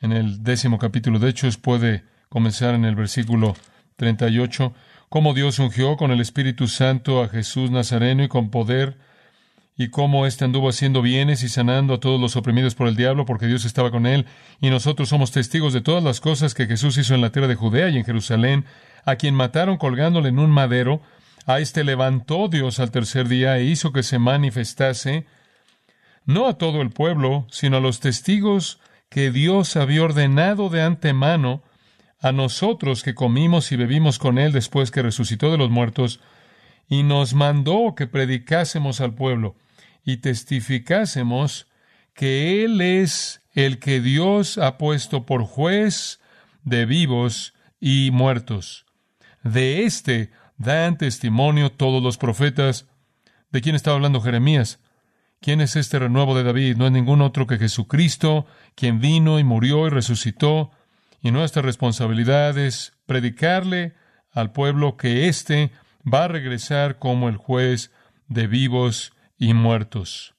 En 0.00 0.12
el 0.12 0.42
décimo 0.44 0.78
capítulo 0.78 1.18
de 1.18 1.30
Hechos 1.30 1.56
puede 1.56 2.04
comenzar 2.28 2.74
en 2.74 2.84
el 2.84 2.94
versículo 2.94 3.56
38, 3.96 4.74
cómo 5.08 5.34
Dios 5.34 5.58
ungió 5.58 5.96
con 5.96 6.10
el 6.10 6.20
Espíritu 6.20 6.68
Santo 6.68 7.22
a 7.22 7.28
Jesús 7.28 7.70
Nazareno 7.70 8.22
y 8.22 8.28
con 8.28 8.50
poder, 8.50 8.98
y 9.76 9.90
cómo 9.90 10.26
éste 10.26 10.44
anduvo 10.44 10.68
haciendo 10.68 11.02
bienes 11.02 11.42
y 11.42 11.48
sanando 11.48 11.94
a 11.94 12.00
todos 12.00 12.20
los 12.20 12.36
oprimidos 12.36 12.74
por 12.74 12.88
el 12.88 12.96
diablo, 12.96 13.24
porque 13.24 13.46
Dios 13.46 13.64
estaba 13.64 13.90
con 13.90 14.06
él, 14.06 14.26
y 14.60 14.70
nosotros 14.70 15.08
somos 15.08 15.30
testigos 15.30 15.72
de 15.72 15.80
todas 15.80 16.02
las 16.02 16.20
cosas 16.20 16.54
que 16.54 16.66
Jesús 16.66 16.98
hizo 16.98 17.14
en 17.14 17.20
la 17.20 17.30
tierra 17.30 17.48
de 17.48 17.54
Judea 17.54 17.88
y 17.88 17.96
en 17.96 18.04
Jerusalén, 18.04 18.64
a 19.04 19.16
quien 19.16 19.34
mataron 19.34 19.76
colgándole 19.76 20.28
en 20.30 20.38
un 20.38 20.50
madero, 20.50 21.00
a 21.46 21.60
éste 21.60 21.84
levantó 21.84 22.48
Dios 22.48 22.80
al 22.80 22.90
tercer 22.90 23.28
día 23.28 23.56
e 23.56 23.64
hizo 23.64 23.92
que 23.92 24.02
se 24.02 24.18
manifestase, 24.18 25.26
no 26.28 26.46
a 26.46 26.58
todo 26.58 26.82
el 26.82 26.90
pueblo, 26.90 27.46
sino 27.50 27.78
a 27.78 27.80
los 27.80 28.00
testigos 28.00 28.80
que 29.08 29.30
Dios 29.30 29.76
había 29.76 30.02
ordenado 30.02 30.68
de 30.68 30.82
antemano, 30.82 31.62
a 32.20 32.32
nosotros 32.32 33.02
que 33.02 33.14
comimos 33.14 33.72
y 33.72 33.76
bebimos 33.76 34.18
con 34.18 34.36
Él 34.36 34.52
después 34.52 34.90
que 34.90 35.00
resucitó 35.00 35.50
de 35.50 35.56
los 35.56 35.70
muertos, 35.70 36.20
y 36.86 37.02
nos 37.02 37.32
mandó 37.32 37.94
que 37.96 38.06
predicásemos 38.06 39.00
al 39.00 39.14
pueblo 39.14 39.56
y 40.04 40.18
testificásemos 40.18 41.66
que 42.12 42.62
Él 42.62 42.82
es 42.82 43.42
el 43.54 43.78
que 43.78 44.02
Dios 44.02 44.58
ha 44.58 44.76
puesto 44.76 45.24
por 45.24 45.44
juez 45.44 46.20
de 46.62 46.84
vivos 46.84 47.54
y 47.80 48.10
muertos. 48.10 48.84
De 49.42 49.84
éste 49.84 50.30
dan 50.58 50.98
testimonio 50.98 51.72
todos 51.72 52.02
los 52.02 52.18
profetas. 52.18 52.86
¿De 53.50 53.62
quién 53.62 53.74
estaba 53.74 53.96
hablando 53.96 54.20
Jeremías? 54.20 54.78
¿Quién 55.40 55.60
es 55.60 55.76
este 55.76 55.98
renuevo 55.98 56.36
de 56.36 56.42
David? 56.42 56.76
No 56.76 56.86
es 56.86 56.92
ningún 56.92 57.22
otro 57.22 57.46
que 57.46 57.58
Jesucristo, 57.58 58.46
quien 58.74 59.00
vino 59.00 59.38
y 59.38 59.44
murió 59.44 59.86
y 59.86 59.90
resucitó 59.90 60.72
y 61.20 61.30
nuestra 61.30 61.62
responsabilidad 61.62 62.56
es 62.58 62.92
predicarle 63.06 63.94
al 64.30 64.52
pueblo 64.52 64.96
que 64.96 65.28
éste 65.28 65.70
va 66.02 66.24
a 66.24 66.28
regresar 66.28 66.98
como 66.98 67.28
el 67.28 67.36
juez 67.36 67.92
de 68.28 68.46
vivos 68.46 69.12
y 69.36 69.54
muertos. 69.54 70.34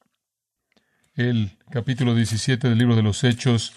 El 1.15 1.57
capítulo 1.69 2.15
17 2.15 2.69
del 2.69 2.77
libro 2.77 2.95
de 2.95 3.03
los 3.03 3.23
Hechos, 3.23 3.73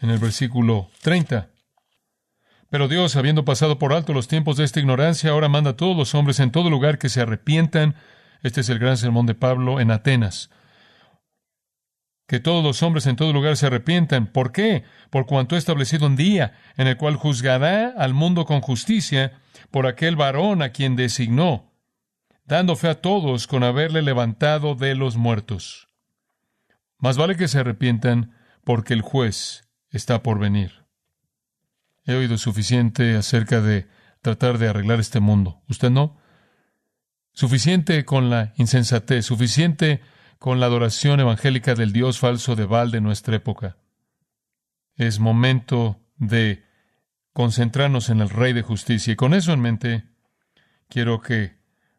en 0.00 0.10
el 0.10 0.18
versículo 0.18 0.90
30. 1.02 1.50
Pero 2.70 2.88
Dios, 2.88 3.16
habiendo 3.16 3.44
pasado 3.44 3.78
por 3.78 3.92
alto 3.92 4.14
los 4.14 4.28
tiempos 4.28 4.56
de 4.56 4.64
esta 4.64 4.80
ignorancia, 4.80 5.30
ahora 5.30 5.48
manda 5.48 5.70
a 5.70 5.76
todos 5.76 5.96
los 5.96 6.14
hombres 6.14 6.40
en 6.40 6.52
todo 6.52 6.70
lugar 6.70 6.98
que 6.98 7.08
se 7.08 7.20
arrepientan. 7.20 7.96
Este 8.42 8.60
es 8.60 8.68
el 8.68 8.78
gran 8.78 8.96
sermón 8.96 9.26
de 9.26 9.34
Pablo 9.34 9.80
en 9.80 9.90
Atenas 9.90 10.50
que 12.30 12.38
todos 12.38 12.62
los 12.62 12.84
hombres 12.84 13.08
en 13.08 13.16
todo 13.16 13.32
lugar 13.32 13.56
se 13.56 13.66
arrepientan. 13.66 14.28
¿Por 14.28 14.52
qué? 14.52 14.84
Por 15.10 15.26
cuanto 15.26 15.56
ha 15.56 15.58
establecido 15.58 16.06
un 16.06 16.14
día 16.14 16.52
en 16.76 16.86
el 16.86 16.96
cual 16.96 17.16
juzgará 17.16 17.88
al 17.88 18.14
mundo 18.14 18.44
con 18.44 18.60
justicia 18.60 19.32
por 19.72 19.88
aquel 19.88 20.14
varón 20.14 20.62
a 20.62 20.68
quien 20.68 20.94
designó, 20.94 21.72
dando 22.44 22.76
fe 22.76 22.86
a 22.86 23.00
todos 23.00 23.48
con 23.48 23.64
haberle 23.64 24.00
levantado 24.00 24.76
de 24.76 24.94
los 24.94 25.16
muertos. 25.16 25.88
Más 26.98 27.16
vale 27.16 27.34
que 27.34 27.48
se 27.48 27.58
arrepientan 27.58 28.36
porque 28.62 28.94
el 28.94 29.02
juez 29.02 29.68
está 29.90 30.22
por 30.22 30.38
venir. 30.38 30.84
He 32.04 32.14
oído 32.14 32.38
suficiente 32.38 33.16
acerca 33.16 33.60
de 33.60 33.88
tratar 34.22 34.58
de 34.58 34.68
arreglar 34.68 35.00
este 35.00 35.18
mundo. 35.18 35.64
¿Usted 35.68 35.90
no? 35.90 36.19
Suficiente 37.32 38.04
con 38.04 38.30
la 38.30 38.52
insensatez, 38.56 39.26
suficiente 39.26 40.00
con 40.38 40.58
la 40.58 40.66
adoración 40.66 41.20
evangélica 41.20 41.74
del 41.74 41.92
Dios 41.92 42.18
falso 42.18 42.56
de 42.56 42.64
Baal 42.64 42.90
de 42.90 43.00
nuestra 43.00 43.36
época. 43.36 43.76
Es 44.96 45.20
momento 45.20 46.00
de 46.16 46.64
concentrarnos 47.32 48.10
en 48.10 48.20
el 48.20 48.30
Rey 48.30 48.52
de 48.52 48.62
Justicia. 48.62 49.12
Y 49.12 49.16
con 49.16 49.34
eso 49.34 49.52
en 49.52 49.60
mente, 49.60 50.04
quiero 50.88 51.20
que 51.20 51.58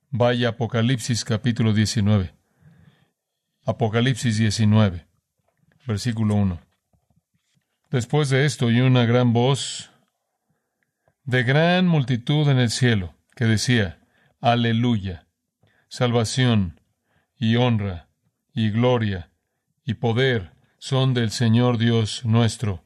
vaya 0.10 0.48
a 0.48 0.52
Apocalipsis 0.52 1.24
capítulo 1.24 1.74
19. 1.74 2.34
Apocalipsis 3.66 4.38
19, 4.38 5.08
versículo 5.88 6.36
1. 6.36 6.60
Después 7.90 8.30
de 8.30 8.46
esto 8.46 8.68
oí 8.68 8.82
una 8.82 9.06
gran 9.06 9.34
voz 9.34 9.92
de 11.24 11.44
gran 11.44 11.88
multitud 11.88 12.50
en 12.50 12.58
el 12.58 12.72
cielo 12.72 13.14
que 13.36 13.46
decía, 13.46 14.01
Aleluya, 14.44 15.28
salvación 15.88 16.82
y 17.38 17.58
honra 17.58 18.10
y 18.56 18.72
gloria 18.72 19.30
y 19.86 19.94
poder 19.94 20.54
son 20.80 21.14
del 21.14 21.30
Señor 21.30 21.78
Dios 21.78 22.26
nuestro. 22.26 22.84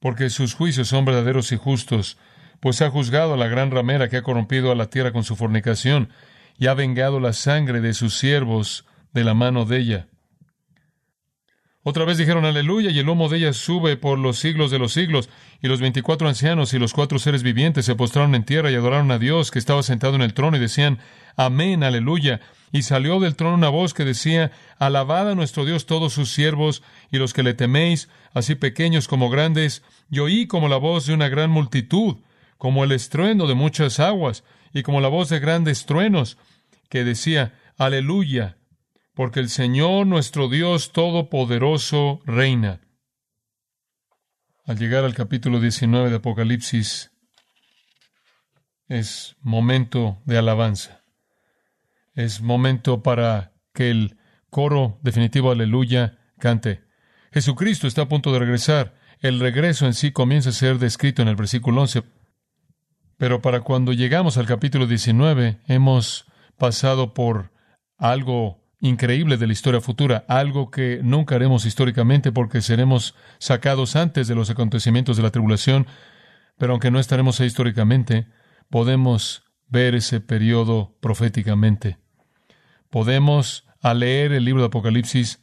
Porque 0.00 0.28
sus 0.28 0.54
juicios 0.54 0.88
son 0.88 1.04
verdaderos 1.04 1.52
y 1.52 1.56
justos, 1.56 2.18
pues 2.58 2.82
ha 2.82 2.90
juzgado 2.90 3.34
a 3.34 3.36
la 3.36 3.46
gran 3.46 3.70
ramera 3.70 4.08
que 4.08 4.16
ha 4.16 4.24
corrompido 4.24 4.72
a 4.72 4.74
la 4.74 4.90
tierra 4.90 5.12
con 5.12 5.22
su 5.22 5.36
fornicación, 5.36 6.08
y 6.58 6.66
ha 6.66 6.74
vengado 6.74 7.20
la 7.20 7.32
sangre 7.32 7.80
de 7.80 7.94
sus 7.94 8.18
siervos 8.18 8.84
de 9.12 9.22
la 9.22 9.34
mano 9.34 9.66
de 9.66 9.78
ella. 9.78 10.08
Otra 11.82 12.04
vez 12.04 12.18
dijeron 12.18 12.44
aleluya, 12.44 12.90
y 12.90 12.98
el 12.98 13.08
humo 13.08 13.30
de 13.30 13.38
ella 13.38 13.54
sube 13.54 13.96
por 13.96 14.18
los 14.18 14.38
siglos 14.38 14.70
de 14.70 14.78
los 14.78 14.92
siglos. 14.92 15.30
Y 15.62 15.68
los 15.68 15.80
veinticuatro 15.80 16.28
ancianos 16.28 16.74
y 16.74 16.78
los 16.78 16.92
cuatro 16.92 17.18
seres 17.18 17.42
vivientes 17.42 17.86
se 17.86 17.94
postraron 17.94 18.34
en 18.34 18.44
tierra 18.44 18.70
y 18.70 18.74
adoraron 18.74 19.10
a 19.10 19.18
Dios 19.18 19.50
que 19.50 19.58
estaba 19.58 19.82
sentado 19.82 20.14
en 20.14 20.20
el 20.20 20.34
trono 20.34 20.58
y 20.58 20.60
decían, 20.60 20.98
Amén, 21.36 21.82
aleluya. 21.82 22.40
Y 22.70 22.82
salió 22.82 23.18
del 23.18 23.34
trono 23.34 23.54
una 23.54 23.70
voz 23.70 23.94
que 23.94 24.04
decía, 24.04 24.52
Alabad 24.78 25.30
a 25.30 25.34
nuestro 25.34 25.64
Dios 25.64 25.86
todos 25.86 26.12
sus 26.12 26.30
siervos 26.30 26.82
y 27.10 27.16
los 27.16 27.32
que 27.32 27.42
le 27.42 27.54
teméis, 27.54 28.10
así 28.34 28.56
pequeños 28.56 29.08
como 29.08 29.30
grandes. 29.30 29.82
Y 30.10 30.18
oí 30.18 30.46
como 30.46 30.68
la 30.68 30.76
voz 30.76 31.06
de 31.06 31.14
una 31.14 31.30
gran 31.30 31.50
multitud, 31.50 32.16
como 32.58 32.84
el 32.84 32.92
estruendo 32.92 33.46
de 33.46 33.54
muchas 33.54 34.00
aguas, 34.00 34.44
y 34.74 34.82
como 34.82 35.00
la 35.00 35.08
voz 35.08 35.30
de 35.30 35.40
grandes 35.40 35.86
truenos, 35.86 36.36
que 36.90 37.04
decía, 37.04 37.54
Aleluya 37.78 38.58
porque 39.14 39.40
el 39.40 39.48
Señor 39.48 40.06
nuestro 40.06 40.48
Dios 40.48 40.92
Todopoderoso 40.92 42.20
reina. 42.24 42.80
Al 44.64 44.78
llegar 44.78 45.04
al 45.04 45.14
capítulo 45.14 45.60
19 45.60 46.10
de 46.10 46.16
Apocalipsis, 46.16 47.10
es 48.88 49.36
momento 49.40 50.20
de 50.26 50.38
alabanza. 50.38 51.04
Es 52.14 52.40
momento 52.40 53.02
para 53.02 53.52
que 53.72 53.90
el 53.90 54.18
coro 54.50 54.98
definitivo, 55.02 55.50
aleluya, 55.50 56.18
cante. 56.38 56.82
Jesucristo 57.32 57.86
está 57.86 58.02
a 58.02 58.08
punto 58.08 58.32
de 58.32 58.40
regresar. 58.40 58.94
El 59.20 59.38
regreso 59.38 59.86
en 59.86 59.94
sí 59.94 60.12
comienza 60.12 60.50
a 60.50 60.52
ser 60.52 60.78
descrito 60.78 61.22
en 61.22 61.28
el 61.28 61.36
versículo 61.36 61.82
11. 61.82 62.02
Pero 63.16 63.42
para 63.42 63.60
cuando 63.60 63.92
llegamos 63.92 64.38
al 64.38 64.46
capítulo 64.46 64.86
19, 64.86 65.60
hemos 65.66 66.26
pasado 66.56 67.14
por 67.14 67.52
algo 67.96 68.59
increíble 68.80 69.36
de 69.36 69.46
la 69.46 69.52
historia 69.52 69.80
futura, 69.80 70.24
algo 70.26 70.70
que 70.70 71.00
nunca 71.02 71.34
haremos 71.34 71.66
históricamente 71.66 72.32
porque 72.32 72.62
seremos 72.62 73.14
sacados 73.38 73.94
antes 73.96 74.26
de 74.26 74.34
los 74.34 74.50
acontecimientos 74.50 75.16
de 75.16 75.22
la 75.22 75.30
tribulación, 75.30 75.86
pero 76.58 76.72
aunque 76.72 76.90
no 76.90 76.98
estaremos 76.98 77.40
ahí 77.40 77.46
históricamente, 77.46 78.26
podemos 78.70 79.44
ver 79.68 79.94
ese 79.94 80.20
periodo 80.20 80.96
proféticamente. 81.00 81.98
Podemos, 82.88 83.66
al 83.80 84.00
leer 84.00 84.32
el 84.32 84.44
libro 84.44 84.62
de 84.62 84.68
Apocalipsis, 84.68 85.42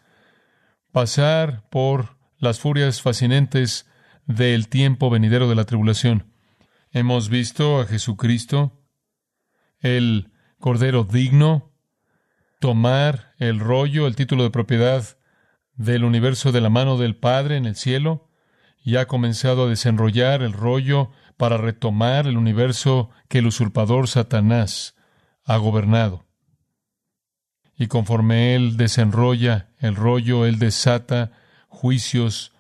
pasar 0.91 1.67
por 1.69 2.17
las 2.39 2.59
furias 2.59 3.01
fascinantes 3.01 3.87
del 4.25 4.67
tiempo 4.67 5.09
venidero 5.09 5.47
de 5.47 5.55
la 5.55 5.65
tribulación. 5.65 6.33
Hemos 6.91 7.29
visto 7.29 7.79
a 7.79 7.85
Jesucristo, 7.85 8.83
el 9.79 10.31
Cordero 10.59 11.03
digno, 11.03 11.71
tomar 12.59 13.33
el 13.37 13.59
rollo, 13.59 14.07
el 14.07 14.15
título 14.15 14.43
de 14.43 14.49
propiedad 14.49 15.17
del 15.75 16.03
universo 16.03 16.51
de 16.51 16.61
la 16.61 16.69
mano 16.69 16.97
del 16.97 17.15
Padre 17.15 17.57
en 17.57 17.65
el 17.65 17.75
cielo, 17.75 18.29
y 18.83 18.95
ha 18.95 19.05
comenzado 19.05 19.65
a 19.65 19.69
desenrollar 19.69 20.41
el 20.41 20.53
rollo 20.53 21.11
para 21.35 21.57
retomar 21.57 22.25
el 22.25 22.37
universo 22.37 23.09
que 23.27 23.39
el 23.39 23.47
usurpador 23.47 24.07
Satanás 24.07 24.95
ha 25.43 25.57
gobernado. 25.57 26.25
Y 27.77 27.87
conforme 27.87 28.55
él 28.55 28.75
desenrolla 28.77 29.69
el 29.77 29.95
rollo, 29.95 30.45
él 30.45 30.57
desata 30.57 31.31
juicios 31.67 32.53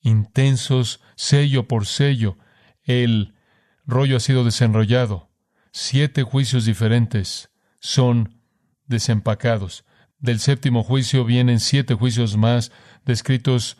intensos, 0.00 1.00
sello 1.16 1.68
por 1.68 1.86
sello. 1.86 2.38
El 2.82 3.34
rollo 3.86 4.16
ha 4.16 4.20
sido 4.20 4.44
desenrollado. 4.44 5.30
Siete 5.70 6.22
juicios 6.24 6.64
diferentes 6.64 7.50
son 7.78 8.37
desempacados. 8.88 9.84
Del 10.18 10.40
séptimo 10.40 10.82
juicio 10.82 11.24
vienen 11.24 11.60
siete 11.60 11.94
juicios 11.94 12.36
más, 12.36 12.72
descritos 13.04 13.76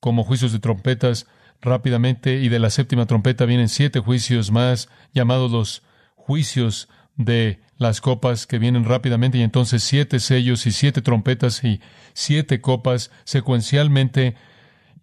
como 0.00 0.24
juicios 0.24 0.52
de 0.52 0.58
trompetas 0.58 1.26
rápidamente, 1.60 2.40
y 2.40 2.48
de 2.48 2.58
la 2.58 2.70
séptima 2.70 3.06
trompeta 3.06 3.44
vienen 3.44 3.68
siete 3.68 4.00
juicios 4.00 4.50
más, 4.50 4.88
llamados 5.12 5.50
los 5.50 5.82
juicios 6.14 6.88
de 7.16 7.60
las 7.76 8.00
copas 8.00 8.46
que 8.46 8.58
vienen 8.58 8.84
rápidamente, 8.84 9.38
y 9.38 9.42
entonces 9.42 9.82
siete 9.82 10.20
sellos 10.20 10.66
y 10.66 10.72
siete 10.72 11.02
trompetas 11.02 11.62
y 11.64 11.80
siete 12.12 12.60
copas 12.60 13.10
secuencialmente 13.24 14.36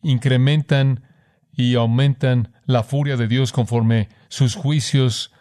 incrementan 0.01 1.03
y 1.53 1.75
aumentan 1.75 2.53
la 2.65 2.83
furia 2.83 3.17
de 3.17 3.27
Dios 3.27 3.51
conforme 3.51 4.09
sus 4.29 4.55
juicios 4.55 5.31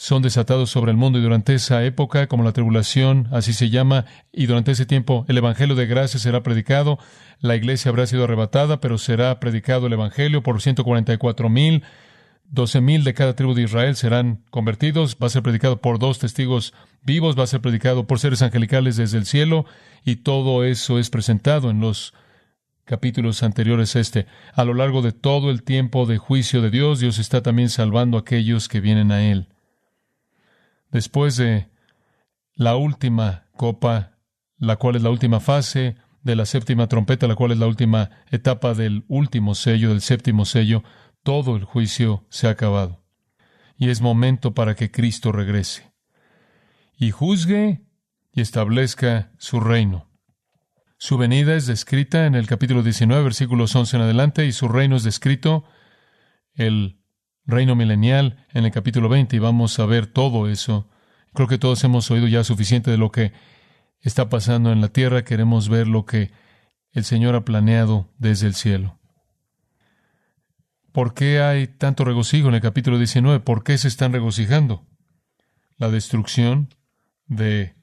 son 0.00 0.22
desatados 0.22 0.70
sobre 0.70 0.92
el 0.92 0.96
mundo 0.96 1.18
y 1.18 1.22
durante 1.22 1.52
esa 1.52 1.84
época, 1.84 2.26
como 2.26 2.42
la 2.42 2.54
tribulación, 2.54 3.28
así 3.32 3.52
se 3.52 3.68
llama, 3.68 4.06
y 4.32 4.46
durante 4.46 4.70
ese 4.70 4.86
tiempo 4.86 5.26
el 5.28 5.36
Evangelio 5.36 5.74
de 5.74 5.84
gracia 5.84 6.18
será 6.18 6.42
predicado, 6.42 6.98
la 7.38 7.54
iglesia 7.54 7.90
habrá 7.90 8.06
sido 8.06 8.24
arrebatada, 8.24 8.80
pero 8.80 8.96
será 8.96 9.38
predicado 9.40 9.88
el 9.88 9.92
Evangelio 9.92 10.42
por 10.42 10.62
144 10.62 11.50
mil, 11.50 11.82
12 12.46 12.80
mil 12.80 13.04
de 13.04 13.12
cada 13.12 13.36
tribu 13.36 13.52
de 13.52 13.64
Israel 13.64 13.94
serán 13.94 14.42
convertidos, 14.48 15.18
va 15.22 15.26
a 15.26 15.30
ser 15.30 15.42
predicado 15.42 15.82
por 15.82 15.98
dos 15.98 16.18
testigos 16.18 16.72
vivos, 17.02 17.38
va 17.38 17.42
a 17.42 17.46
ser 17.46 17.60
predicado 17.60 18.06
por 18.06 18.18
seres 18.18 18.40
angelicales 18.40 18.96
desde 18.96 19.18
el 19.18 19.26
cielo, 19.26 19.66
y 20.02 20.16
todo 20.16 20.64
eso 20.64 20.98
es 20.98 21.10
presentado 21.10 21.68
en 21.68 21.80
los 21.80 22.14
capítulos 22.86 23.42
anteriores 23.42 23.94
a 23.96 24.00
este. 24.00 24.26
A 24.54 24.64
lo 24.64 24.72
largo 24.72 25.02
de 25.02 25.12
todo 25.12 25.50
el 25.50 25.62
tiempo 25.62 26.06
de 26.06 26.16
juicio 26.16 26.62
de 26.62 26.70
Dios, 26.70 27.00
Dios 27.00 27.18
está 27.18 27.42
también 27.42 27.68
salvando 27.68 28.16
a 28.16 28.20
aquellos 28.20 28.66
que 28.66 28.80
vienen 28.80 29.12
a 29.12 29.30
Él. 29.30 29.48
Después 30.90 31.36
de 31.36 31.68
la 32.54 32.76
última 32.76 33.46
copa, 33.56 34.18
la 34.58 34.76
cual 34.76 34.96
es 34.96 35.02
la 35.02 35.10
última 35.10 35.40
fase 35.40 35.96
de 36.22 36.36
la 36.36 36.46
séptima 36.46 36.88
trompeta, 36.88 37.26
la 37.26 37.36
cual 37.36 37.52
es 37.52 37.58
la 37.58 37.66
última 37.66 38.10
etapa 38.30 38.74
del 38.74 39.04
último 39.08 39.54
sello, 39.54 39.90
del 39.90 40.02
séptimo 40.02 40.44
sello, 40.44 40.82
todo 41.22 41.56
el 41.56 41.64
juicio 41.64 42.26
se 42.28 42.46
ha 42.46 42.50
acabado. 42.50 43.04
Y 43.76 43.88
es 43.88 44.00
momento 44.00 44.52
para 44.52 44.74
que 44.74 44.90
Cristo 44.90 45.32
regrese 45.32 45.90
y 46.98 47.10
juzgue 47.10 47.80
y 48.32 48.42
establezca 48.42 49.32
su 49.38 49.58
reino. 49.58 50.10
Su 50.98 51.16
venida 51.16 51.56
es 51.56 51.66
descrita 51.66 52.26
en 52.26 52.34
el 52.34 52.46
capítulo 52.46 52.82
19, 52.82 53.24
versículos 53.24 53.74
11 53.74 53.96
en 53.96 54.02
adelante, 54.02 54.44
y 54.44 54.52
su 54.52 54.68
reino 54.68 54.96
es 54.96 55.02
descrito, 55.02 55.64
el 56.52 56.99
reino 57.50 57.76
milenial, 57.76 58.46
en 58.52 58.64
el 58.64 58.70
capítulo 58.70 59.08
20, 59.08 59.36
y 59.36 59.38
vamos 59.38 59.78
a 59.78 59.86
ver 59.86 60.06
todo 60.06 60.48
eso. 60.48 60.88
Creo 61.34 61.48
que 61.48 61.58
todos 61.58 61.82
hemos 61.84 62.10
oído 62.10 62.26
ya 62.26 62.44
suficiente 62.44 62.90
de 62.90 62.98
lo 62.98 63.10
que 63.10 63.32
está 64.00 64.28
pasando 64.28 64.72
en 64.72 64.80
la 64.80 64.88
tierra, 64.88 65.24
queremos 65.24 65.68
ver 65.68 65.86
lo 65.86 66.04
que 66.04 66.30
el 66.92 67.04
Señor 67.04 67.34
ha 67.34 67.44
planeado 67.44 68.10
desde 68.18 68.46
el 68.46 68.54
cielo. 68.54 68.98
¿Por 70.92 71.14
qué 71.14 71.40
hay 71.40 71.68
tanto 71.68 72.04
regocijo 72.04 72.48
en 72.48 72.54
el 72.54 72.60
capítulo 72.60 72.98
19? 72.98 73.40
¿Por 73.40 73.62
qué 73.62 73.78
se 73.78 73.88
están 73.88 74.12
regocijando? 74.12 74.86
La 75.76 75.88
destrucción 75.88 76.74
de 77.26 77.76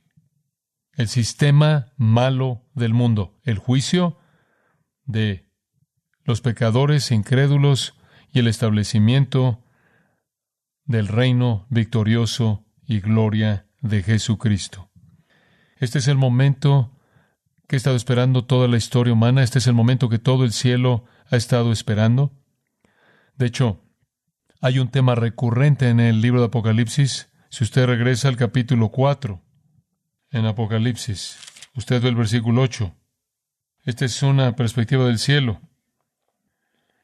el 0.94 1.08
sistema 1.08 1.94
malo 1.96 2.66
del 2.74 2.94
mundo, 2.94 3.40
el 3.44 3.60
juicio 3.60 4.18
de 5.06 5.48
los 6.26 6.42
pecadores 6.42 7.12
incrédulos 7.12 7.96
y 8.32 8.40
el 8.40 8.48
establecimiento 8.48 9.64
del 10.86 11.08
reino 11.08 11.68
victorioso 11.70 12.66
y 12.86 13.00
gloria 13.00 13.68
de 13.82 14.04
Jesucristo. 14.04 14.90
Este 15.78 16.00
es 16.00 16.08
el 16.08 16.18
momento 16.18 16.98
que 17.68 17.76
ha 17.76 17.78
estado 17.78 17.96
esperando 17.96 18.46
toda 18.46 18.68
la 18.68 18.78
historia 18.78 19.14
humana, 19.14 19.44
este 19.44 19.60
es 19.60 19.68
el 19.68 19.74
momento 19.74 20.10
que 20.10 20.20
todo 20.20 20.44
el 20.44 20.54
cielo 20.54 21.06
ha 21.30 21.36
estado 21.36 21.72
esperando. 21.72 22.32
De 23.36 23.46
hecho, 23.46 23.84
hay 24.62 24.80
un 24.80 24.90
tema 24.90 25.16
recurrente 25.16 25.90
en 25.90 26.00
el 26.00 26.22
libro 26.22 26.40
de 26.40 26.48
Apocalipsis. 26.48 27.30
Si 27.50 27.64
usted 27.64 27.86
regresa 27.86 28.30
al 28.30 28.38
capítulo 28.38 28.90
4, 28.90 29.42
en 30.32 30.46
Apocalipsis. 30.46 31.38
Usted 31.76 32.02
ve 32.02 32.10
el 32.10 32.16
versículo 32.16 32.62
8. 32.62 32.96
Esta 33.84 34.06
es 34.06 34.22
una 34.24 34.56
perspectiva 34.56 35.06
del 35.06 35.20
cielo. 35.20 35.62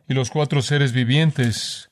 Y 0.07 0.13
los 0.13 0.29
cuatro 0.29 0.61
seres 0.61 0.91
vivientes 0.91 1.89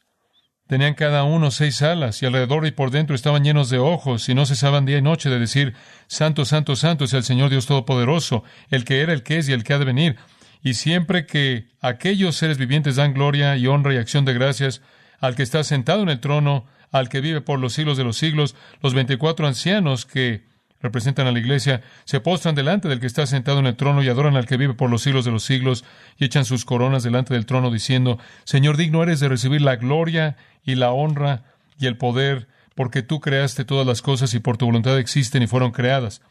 tenían 0.67 0.93
cada 0.93 1.23
uno 1.23 1.51
seis 1.51 1.81
alas, 1.81 2.21
y 2.21 2.25
alrededor 2.25 2.65
y 2.65 2.71
por 2.71 2.91
dentro 2.91 3.15
estaban 3.15 3.43
llenos 3.43 3.69
de 3.69 3.77
ojos, 3.77 4.29
y 4.29 4.33
no 4.33 4.45
cesaban 4.45 4.85
día 4.85 4.97
y 4.97 5.01
noche 5.01 5.29
de 5.29 5.39
decir, 5.39 5.73
Santo, 6.07 6.45
Santo, 6.45 6.75
Santo 6.75 7.05
es 7.05 7.13
el 7.13 7.23
Señor 7.23 7.49
Dios 7.49 7.65
Todopoderoso, 7.65 8.43
el 8.69 8.85
que 8.85 9.01
era, 9.01 9.11
el 9.11 9.23
que 9.23 9.37
es 9.37 9.49
y 9.49 9.53
el 9.53 9.63
que 9.63 9.73
ha 9.73 9.79
de 9.79 9.85
venir. 9.85 10.15
Y 10.63 10.75
siempre 10.75 11.25
que 11.25 11.69
aquellos 11.81 12.35
seres 12.35 12.57
vivientes 12.57 12.95
dan 12.95 13.13
gloria 13.13 13.57
y 13.57 13.67
honra 13.67 13.93
y 13.93 13.97
acción 13.97 14.25
de 14.25 14.33
gracias 14.33 14.81
al 15.19 15.35
que 15.35 15.43
está 15.43 15.63
sentado 15.63 16.03
en 16.03 16.09
el 16.09 16.19
trono, 16.19 16.67
al 16.91 17.09
que 17.09 17.21
vive 17.21 17.41
por 17.41 17.59
los 17.59 17.73
siglos 17.73 17.97
de 17.97 18.03
los 18.03 18.17
siglos, 18.17 18.55
los 18.81 18.93
veinticuatro 18.93 19.47
ancianos 19.47 20.05
que 20.05 20.50
representan 20.81 21.27
a 21.27 21.31
la 21.31 21.39
iglesia, 21.39 21.81
se 22.05 22.19
postran 22.19 22.55
delante 22.55 22.87
del 22.87 22.99
que 22.99 23.07
está 23.07 23.25
sentado 23.25 23.59
en 23.59 23.67
el 23.67 23.75
trono 23.75 24.03
y 24.03 24.09
adoran 24.09 24.35
al 24.35 24.45
que 24.45 24.57
vive 24.57 24.73
por 24.73 24.89
los 24.89 25.03
siglos 25.03 25.25
de 25.25 25.31
los 25.31 25.43
siglos 25.43 25.85
y 26.17 26.25
echan 26.25 26.45
sus 26.45 26.65
coronas 26.65 27.03
delante 27.03 27.33
del 27.33 27.45
trono 27.45 27.71
diciendo, 27.71 28.19
Señor, 28.43 28.77
digno 28.77 29.03
eres 29.03 29.19
de 29.19 29.29
recibir 29.29 29.61
la 29.61 29.75
gloria 29.75 30.37
y 30.63 30.75
la 30.75 30.91
honra 30.91 31.43
y 31.77 31.87
el 31.87 31.97
poder, 31.97 32.47
porque 32.75 33.01
tú 33.01 33.19
creaste 33.19 33.65
todas 33.65 33.85
las 33.85 34.01
cosas 34.01 34.33
y 34.33 34.39
por 34.39 34.57
tu 34.57 34.65
voluntad 34.65 34.97
existen 34.97 35.43
y 35.43 35.47
fueron 35.47 35.71
creadas. 35.71 36.21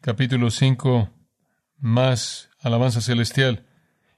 Capítulo 0.00 0.50
5, 0.50 1.10
más 1.78 2.50
alabanza 2.60 3.00
celestial. 3.00 3.64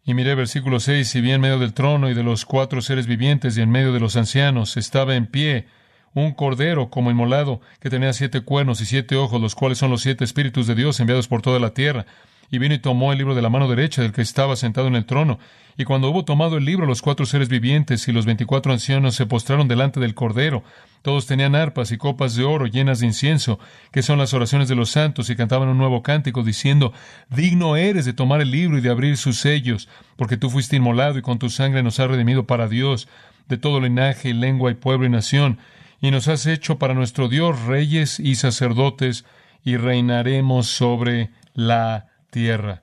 Y 0.05 0.15
miré 0.15 0.35
versículo 0.35 0.81
6, 0.81 1.15
y 1.15 1.21
vi 1.21 1.31
en 1.31 1.41
medio 1.41 1.59
del 1.59 1.75
trono 1.75 2.11
y 2.11 2.15
de 2.15 2.25
los 2.25 2.45
cuatro 2.45 2.83
seres 2.83 3.07
vivientes 3.07 3.57
y 3.57 3.63
en 3.63 3.71
medio 3.71 3.93
de 3.93 4.01
los 4.01 4.17
ancianos 4.17 4.77
estaba 4.77 5.15
en 5.15 5.27
pie 5.27 5.69
un 6.15 6.33
cordero 6.33 6.91
como 6.91 7.11
inmolado, 7.11 7.61
que 7.81 7.91
tenía 7.91 8.13
siete 8.13 8.43
cuernos 8.43 8.81
y 8.81 8.87
siete 8.87 9.17
ojos, 9.17 9.41
los 9.41 9.55
cuales 9.55 9.79
son 9.79 9.91
los 9.91 10.03
siete 10.03 10.25
espíritus 10.25 10.67
de 10.67 10.75
Dios 10.75 11.01
enviados 11.01 11.29
por 11.29 11.43
toda 11.43 11.59
la 11.59 11.75
tierra. 11.75 12.07
Y 12.51 12.59
vino 12.59 12.75
y 12.75 12.79
tomó 12.79 13.13
el 13.13 13.19
libro 13.19 13.35
de 13.35 13.41
la 13.41 13.49
mano 13.49 13.67
derecha 13.67 14.03
del 14.03 14.13
que 14.13 14.21
estaba 14.21 14.57
sentado 14.57 14.87
en 14.87 14.95
el 14.95 15.07
trono. 15.07 15.39
Y 15.79 15.85
cuando 15.85 16.11
hubo 16.11 16.27
tomado 16.27 16.59
el 16.59 16.67
libro, 16.67 16.85
los 16.85 17.01
cuatro 17.01 17.25
seres 17.25 17.49
vivientes 17.49 18.07
y 18.09 18.13
los 18.13 18.27
veinticuatro 18.27 18.73
ancianos 18.73 19.15
se 19.15 19.25
postraron 19.25 19.69
delante 19.69 20.01
del 20.01 20.15
cordero. 20.15 20.63
Todos 21.01 21.27
tenían 21.27 21.55
arpas 21.55 21.93
y 21.93 21.97
copas 21.97 22.37
de 22.37 22.45
oro 22.45 22.67
llenas 22.67 23.01
de 23.01 23.07
incienso, 23.07 23.59
que 23.91 24.03
son 24.03 24.19
las 24.19 24.35
oraciones 24.35 24.69
de 24.69 24.75
los 24.75 24.91
santos, 24.91 25.31
y 25.31 25.37
cantaban 25.37 25.71
un 25.71 25.79
nuevo 25.79 26.03
cántico, 26.03 26.43
diciendo, 26.43 26.93
Digno 27.31 27.77
eres 27.77 28.05
de 28.05 28.13
tomar 28.13 28.43
el 28.43 28.51
libro 28.51 28.77
y 28.77 28.83
de 28.83 28.91
abrir 28.91 29.17
sus 29.17 29.39
sellos, 29.39 29.89
porque 30.17 30.37
tú 30.37 30.51
fuiste 30.51 30.77
inmolado 30.77 31.19
y 31.19 31.23
con 31.23 31.39
tu 31.39 31.49
sangre 31.49 31.83
nos 31.83 32.01
has 32.01 32.11
redimido 32.11 32.47
para 32.47 32.69
Dios, 32.69 33.09
de 33.49 33.57
todo 33.57 33.81
linaje 33.81 34.29
y 34.29 34.35
lengua 34.35 34.71
y 34.71 34.75
pueblo 34.75 35.07
y 35.07 35.11
nación 35.11 35.59
y 36.03 36.11
nos 36.11 36.27
has 36.29 36.47
hecho 36.47 36.79
para 36.79 36.95
nuestro 36.95 37.29
Dios 37.29 37.63
reyes 37.63 38.21
y 38.21 38.35
sacerdotes, 38.35 39.25
y 39.65 39.77
reinaremos 39.77 40.67
sobre 40.67 41.31
la 41.55 42.09
tierra. 42.31 42.83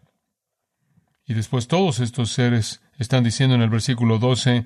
Y 1.26 1.34
después 1.34 1.68
todos 1.68 2.00
estos 2.00 2.32
seres 2.32 2.82
están 2.98 3.26
diciendo 3.26 3.56
en 3.56 3.62
el 3.62 3.70
versículo 3.70 4.18
12, 4.20 4.64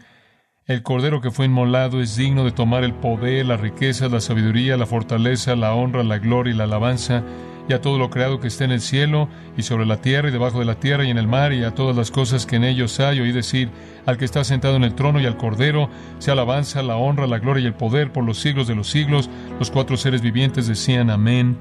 el 0.68 0.84
Cordero 0.84 1.20
que 1.20 1.32
fue 1.32 1.48
inmolado 1.48 2.00
es 2.00 2.16
digno 2.16 2.46
de 2.46 2.52
tomar 2.52 2.84
el 2.84 2.94
poder, 2.94 3.48
la 3.48 3.58
riqueza, 3.58 4.08
la 4.08 4.22
sabiduría, 4.22 4.78
la 4.78 4.86
fortaleza, 4.86 5.56
la 5.56 5.74
honra, 5.74 6.04
la 6.04 6.20
gloria 6.20 6.54
y 6.54 6.58
la 6.58 6.66
alabanza, 6.66 7.24
y 7.68 7.74
a 7.74 7.82
todo 7.82 7.98
lo 7.98 8.10
creado 8.10 8.40
que 8.40 8.48
esté 8.48 8.66
en 8.66 8.72
el 8.72 8.82
cielo, 8.82 9.30
y 9.58 9.64
sobre 9.64 9.86
la 9.86 9.98
tierra, 9.98 10.30
y 10.30 10.32
debajo 10.32 10.60
de 10.60 10.66
la 10.66 10.76
tierra, 10.76 11.06
y 11.06 11.10
en 11.10 11.18
el 11.18 11.28
mar, 11.28 11.54
y 11.54 11.64
a 11.64 11.72
todas 11.72 11.96
las 11.96 12.12
cosas 12.12 12.46
que 12.46 12.58
en 12.58 12.64
ellos 12.64 13.00
hay, 13.00 13.20
oí 13.20 13.32
decir, 13.32 13.70
al 14.06 14.18
que 14.18 14.26
está 14.26 14.44
sentado 14.44 14.76
en 14.76 14.84
el 14.84 14.96
trono 14.96 15.20
y 15.20 15.26
al 15.26 15.38
Cordero, 15.38 15.90
sea 16.20 16.34
alabanza, 16.34 16.84
la 16.84 16.98
honra, 16.98 17.28
la 17.28 17.40
gloria 17.40 17.64
y 17.64 17.68
el 17.68 17.74
poder 17.74 18.12
por 18.12 18.24
los 18.24 18.40
siglos 18.40 18.68
de 18.68 18.76
los 18.76 18.90
siglos. 18.90 19.30
Los 19.60 19.72
cuatro 19.72 19.96
seres 19.98 20.22
vivientes 20.22 20.68
decían 20.68 21.10
amén, 21.10 21.58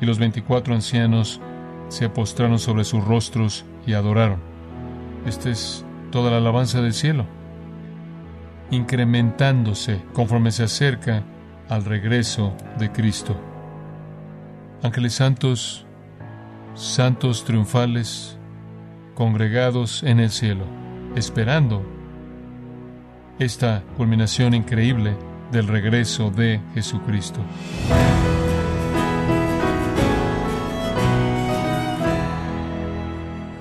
y 0.00 0.06
los 0.06 0.18
veinticuatro 0.18 0.74
ancianos 0.74 1.40
se 1.88 2.08
postraron 2.08 2.58
sobre 2.58 2.84
sus 2.84 3.02
rostros 3.04 3.64
y 3.86 3.94
adoraron. 3.94 4.40
Esta 5.26 5.50
es 5.50 5.84
toda 6.10 6.30
la 6.30 6.38
alabanza 6.38 6.82
del 6.82 6.92
cielo 6.92 7.26
incrementándose 8.70 10.02
conforme 10.12 10.50
se 10.50 10.64
acerca 10.64 11.22
al 11.68 11.84
regreso 11.84 12.54
de 12.78 12.90
Cristo. 12.90 13.55
Ángeles 14.82 15.14
santos, 15.14 15.86
santos 16.74 17.44
triunfales, 17.44 18.38
congregados 19.14 20.02
en 20.02 20.20
el 20.20 20.30
cielo, 20.30 20.64
esperando 21.16 21.82
esta 23.38 23.82
culminación 23.96 24.54
increíble 24.54 25.16
del 25.50 25.66
regreso 25.66 26.30
de 26.30 26.60
Jesucristo. 26.74 27.40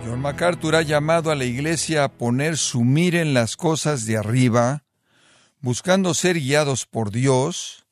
John 0.05 0.19
MacArthur 0.19 0.75
ha 0.75 0.81
llamado 0.81 1.31
a 1.31 1.35
la 1.35 1.45
iglesia 1.45 2.03
a 2.03 2.11
poner 2.11 2.57
su 2.57 2.83
mira 2.83 3.21
en 3.21 3.33
las 3.33 3.55
cosas 3.55 4.05
de 4.05 4.17
arriba, 4.17 4.83
buscando 5.61 6.13
ser 6.13 6.39
guiados 6.39 6.85
por 6.85 7.11
Dios, 7.11 7.84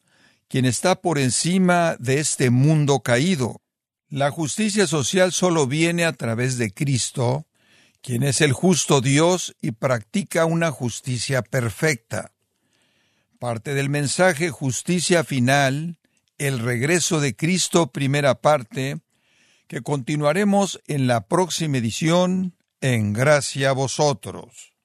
quien 0.54 0.66
está 0.66 1.02
por 1.02 1.18
encima 1.18 1.96
de 1.98 2.20
este 2.20 2.52
mundo 2.52 3.00
caído. 3.00 3.64
La 4.08 4.30
justicia 4.30 4.86
social 4.86 5.32
solo 5.32 5.66
viene 5.66 6.06
a 6.06 6.14
través 6.14 6.60
de 6.60 6.72
Cristo, 6.72 7.48
quien 8.04 8.22
es 8.22 8.40
el 8.40 8.54
justo 8.54 9.02
Dios 9.02 9.56
y 9.64 9.72
practica 9.72 10.46
una 10.46 10.70
justicia 10.70 11.42
perfecta. 11.42 12.34
Parte 13.40 13.74
del 13.74 13.90
mensaje 13.90 14.52
Justicia 14.52 15.24
Final, 15.24 15.98
el 16.38 16.60
regreso 16.60 17.20
de 17.20 17.36
Cristo, 17.36 17.92
primera 17.92 18.40
parte, 18.40 19.00
que 19.66 19.82
continuaremos 19.82 20.80
en 20.86 21.08
la 21.08 21.26
próxima 21.28 21.80
edición, 21.80 22.56
en 22.80 23.12
gracia 23.12 23.72
a 23.72 23.74
vosotros. 23.74 24.76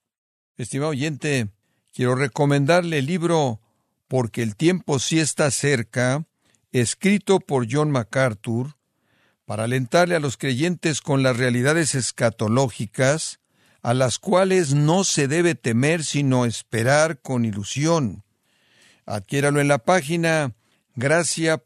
Estimado 0.57 0.93
oyente, 0.93 1.51
quiero 1.93 2.15
recomendarle 2.15 3.01
el 3.01 3.05
libro 3.05 3.61
Porque 4.09 4.42
el 4.42 4.57
tiempo 4.57 4.99
sí 4.99 5.21
está 5.21 5.51
cerca, 5.51 6.27
escrito 6.73 7.40
por 7.40 7.66
John 7.71 7.90
MacArthur, 7.90 8.77
para 9.44 9.64
alentarle 9.64 10.16
a 10.16 10.21
los 10.21 10.37
creyentes 10.37 11.01
con 11.01 11.23
las 11.23 11.37
realidades 11.37 11.94
escatológicas, 11.94 13.40
a 13.83 13.94
las 13.94 14.18
cuales 14.18 14.75
no 14.75 15.05
se 15.05 15.29
debe 15.29 15.55
temer 15.55 16.05
sino 16.05 16.44
esperar 16.44 17.21
con 17.21 17.44
ilusión. 17.44 18.25
Adquiéralo 19.07 19.61
en 19.61 19.68
la 19.68 19.79
página 19.79 20.55
gracia.org 20.97 21.62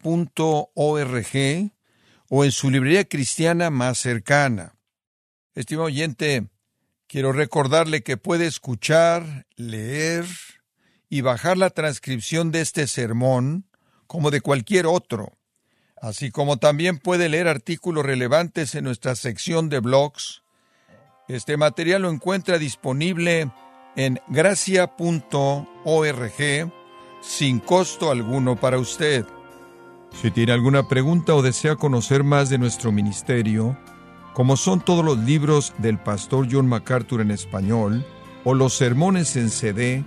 o 2.29 2.45
en 2.45 2.53
su 2.53 2.71
librería 2.71 3.05
cristiana 3.05 3.71
más 3.71 3.99
cercana. 3.99 4.75
Estimado 5.55 5.87
oyente, 5.87 6.53
Quiero 7.13 7.33
recordarle 7.33 8.03
que 8.03 8.17
puede 8.17 8.47
escuchar, 8.47 9.45
leer 9.57 10.25
y 11.13 11.21
bajar 11.21 11.59
la 11.59 11.69
transcripción 11.69 12.53
de 12.53 12.63
este 12.63 12.87
sermón 12.87 13.67
como 14.07 14.31
de 14.31 14.41
cualquier 14.41 14.87
otro, 14.87 15.37
así 16.01 16.31
como 16.31 16.57
también 16.57 16.99
puede 16.99 17.29
leer 17.29 17.49
artículos 17.49 18.07
relevantes 18.07 18.75
en 18.75 18.85
nuestra 18.85 19.15
sección 19.15 19.69
de 19.69 19.81
blogs. 19.81 20.43
Este 21.29 21.59
material 21.59 22.01
lo 22.01 22.11
encuentra 22.11 22.57
disponible 22.57 23.51
en 23.95 24.21
gracia.org 24.29 25.67
sin 27.21 27.59
costo 27.59 28.11
alguno 28.11 28.57
para 28.57 28.79
usted. 28.79 29.27
Si 30.15 30.31
tiene 30.31 30.53
alguna 30.53 30.89
pregunta 30.89 31.35
o 31.35 31.43
desea 31.43 31.77
conocer 31.77 32.25
más 32.25 32.49
de 32.49 32.57
nuestro 32.57 32.91
ministerio, 32.91 33.79
como 34.33 34.57
son 34.57 34.83
todos 34.83 35.05
los 35.05 35.19
libros 35.19 35.75
del 35.77 35.99
pastor 35.99 36.49
John 36.51 36.69
MacArthur 36.69 37.21
en 37.21 37.33
español 37.33 38.03
o 38.45 38.55
los 38.55 38.73
sermones 38.73 39.37
en 39.37 39.51
CD 39.51 40.07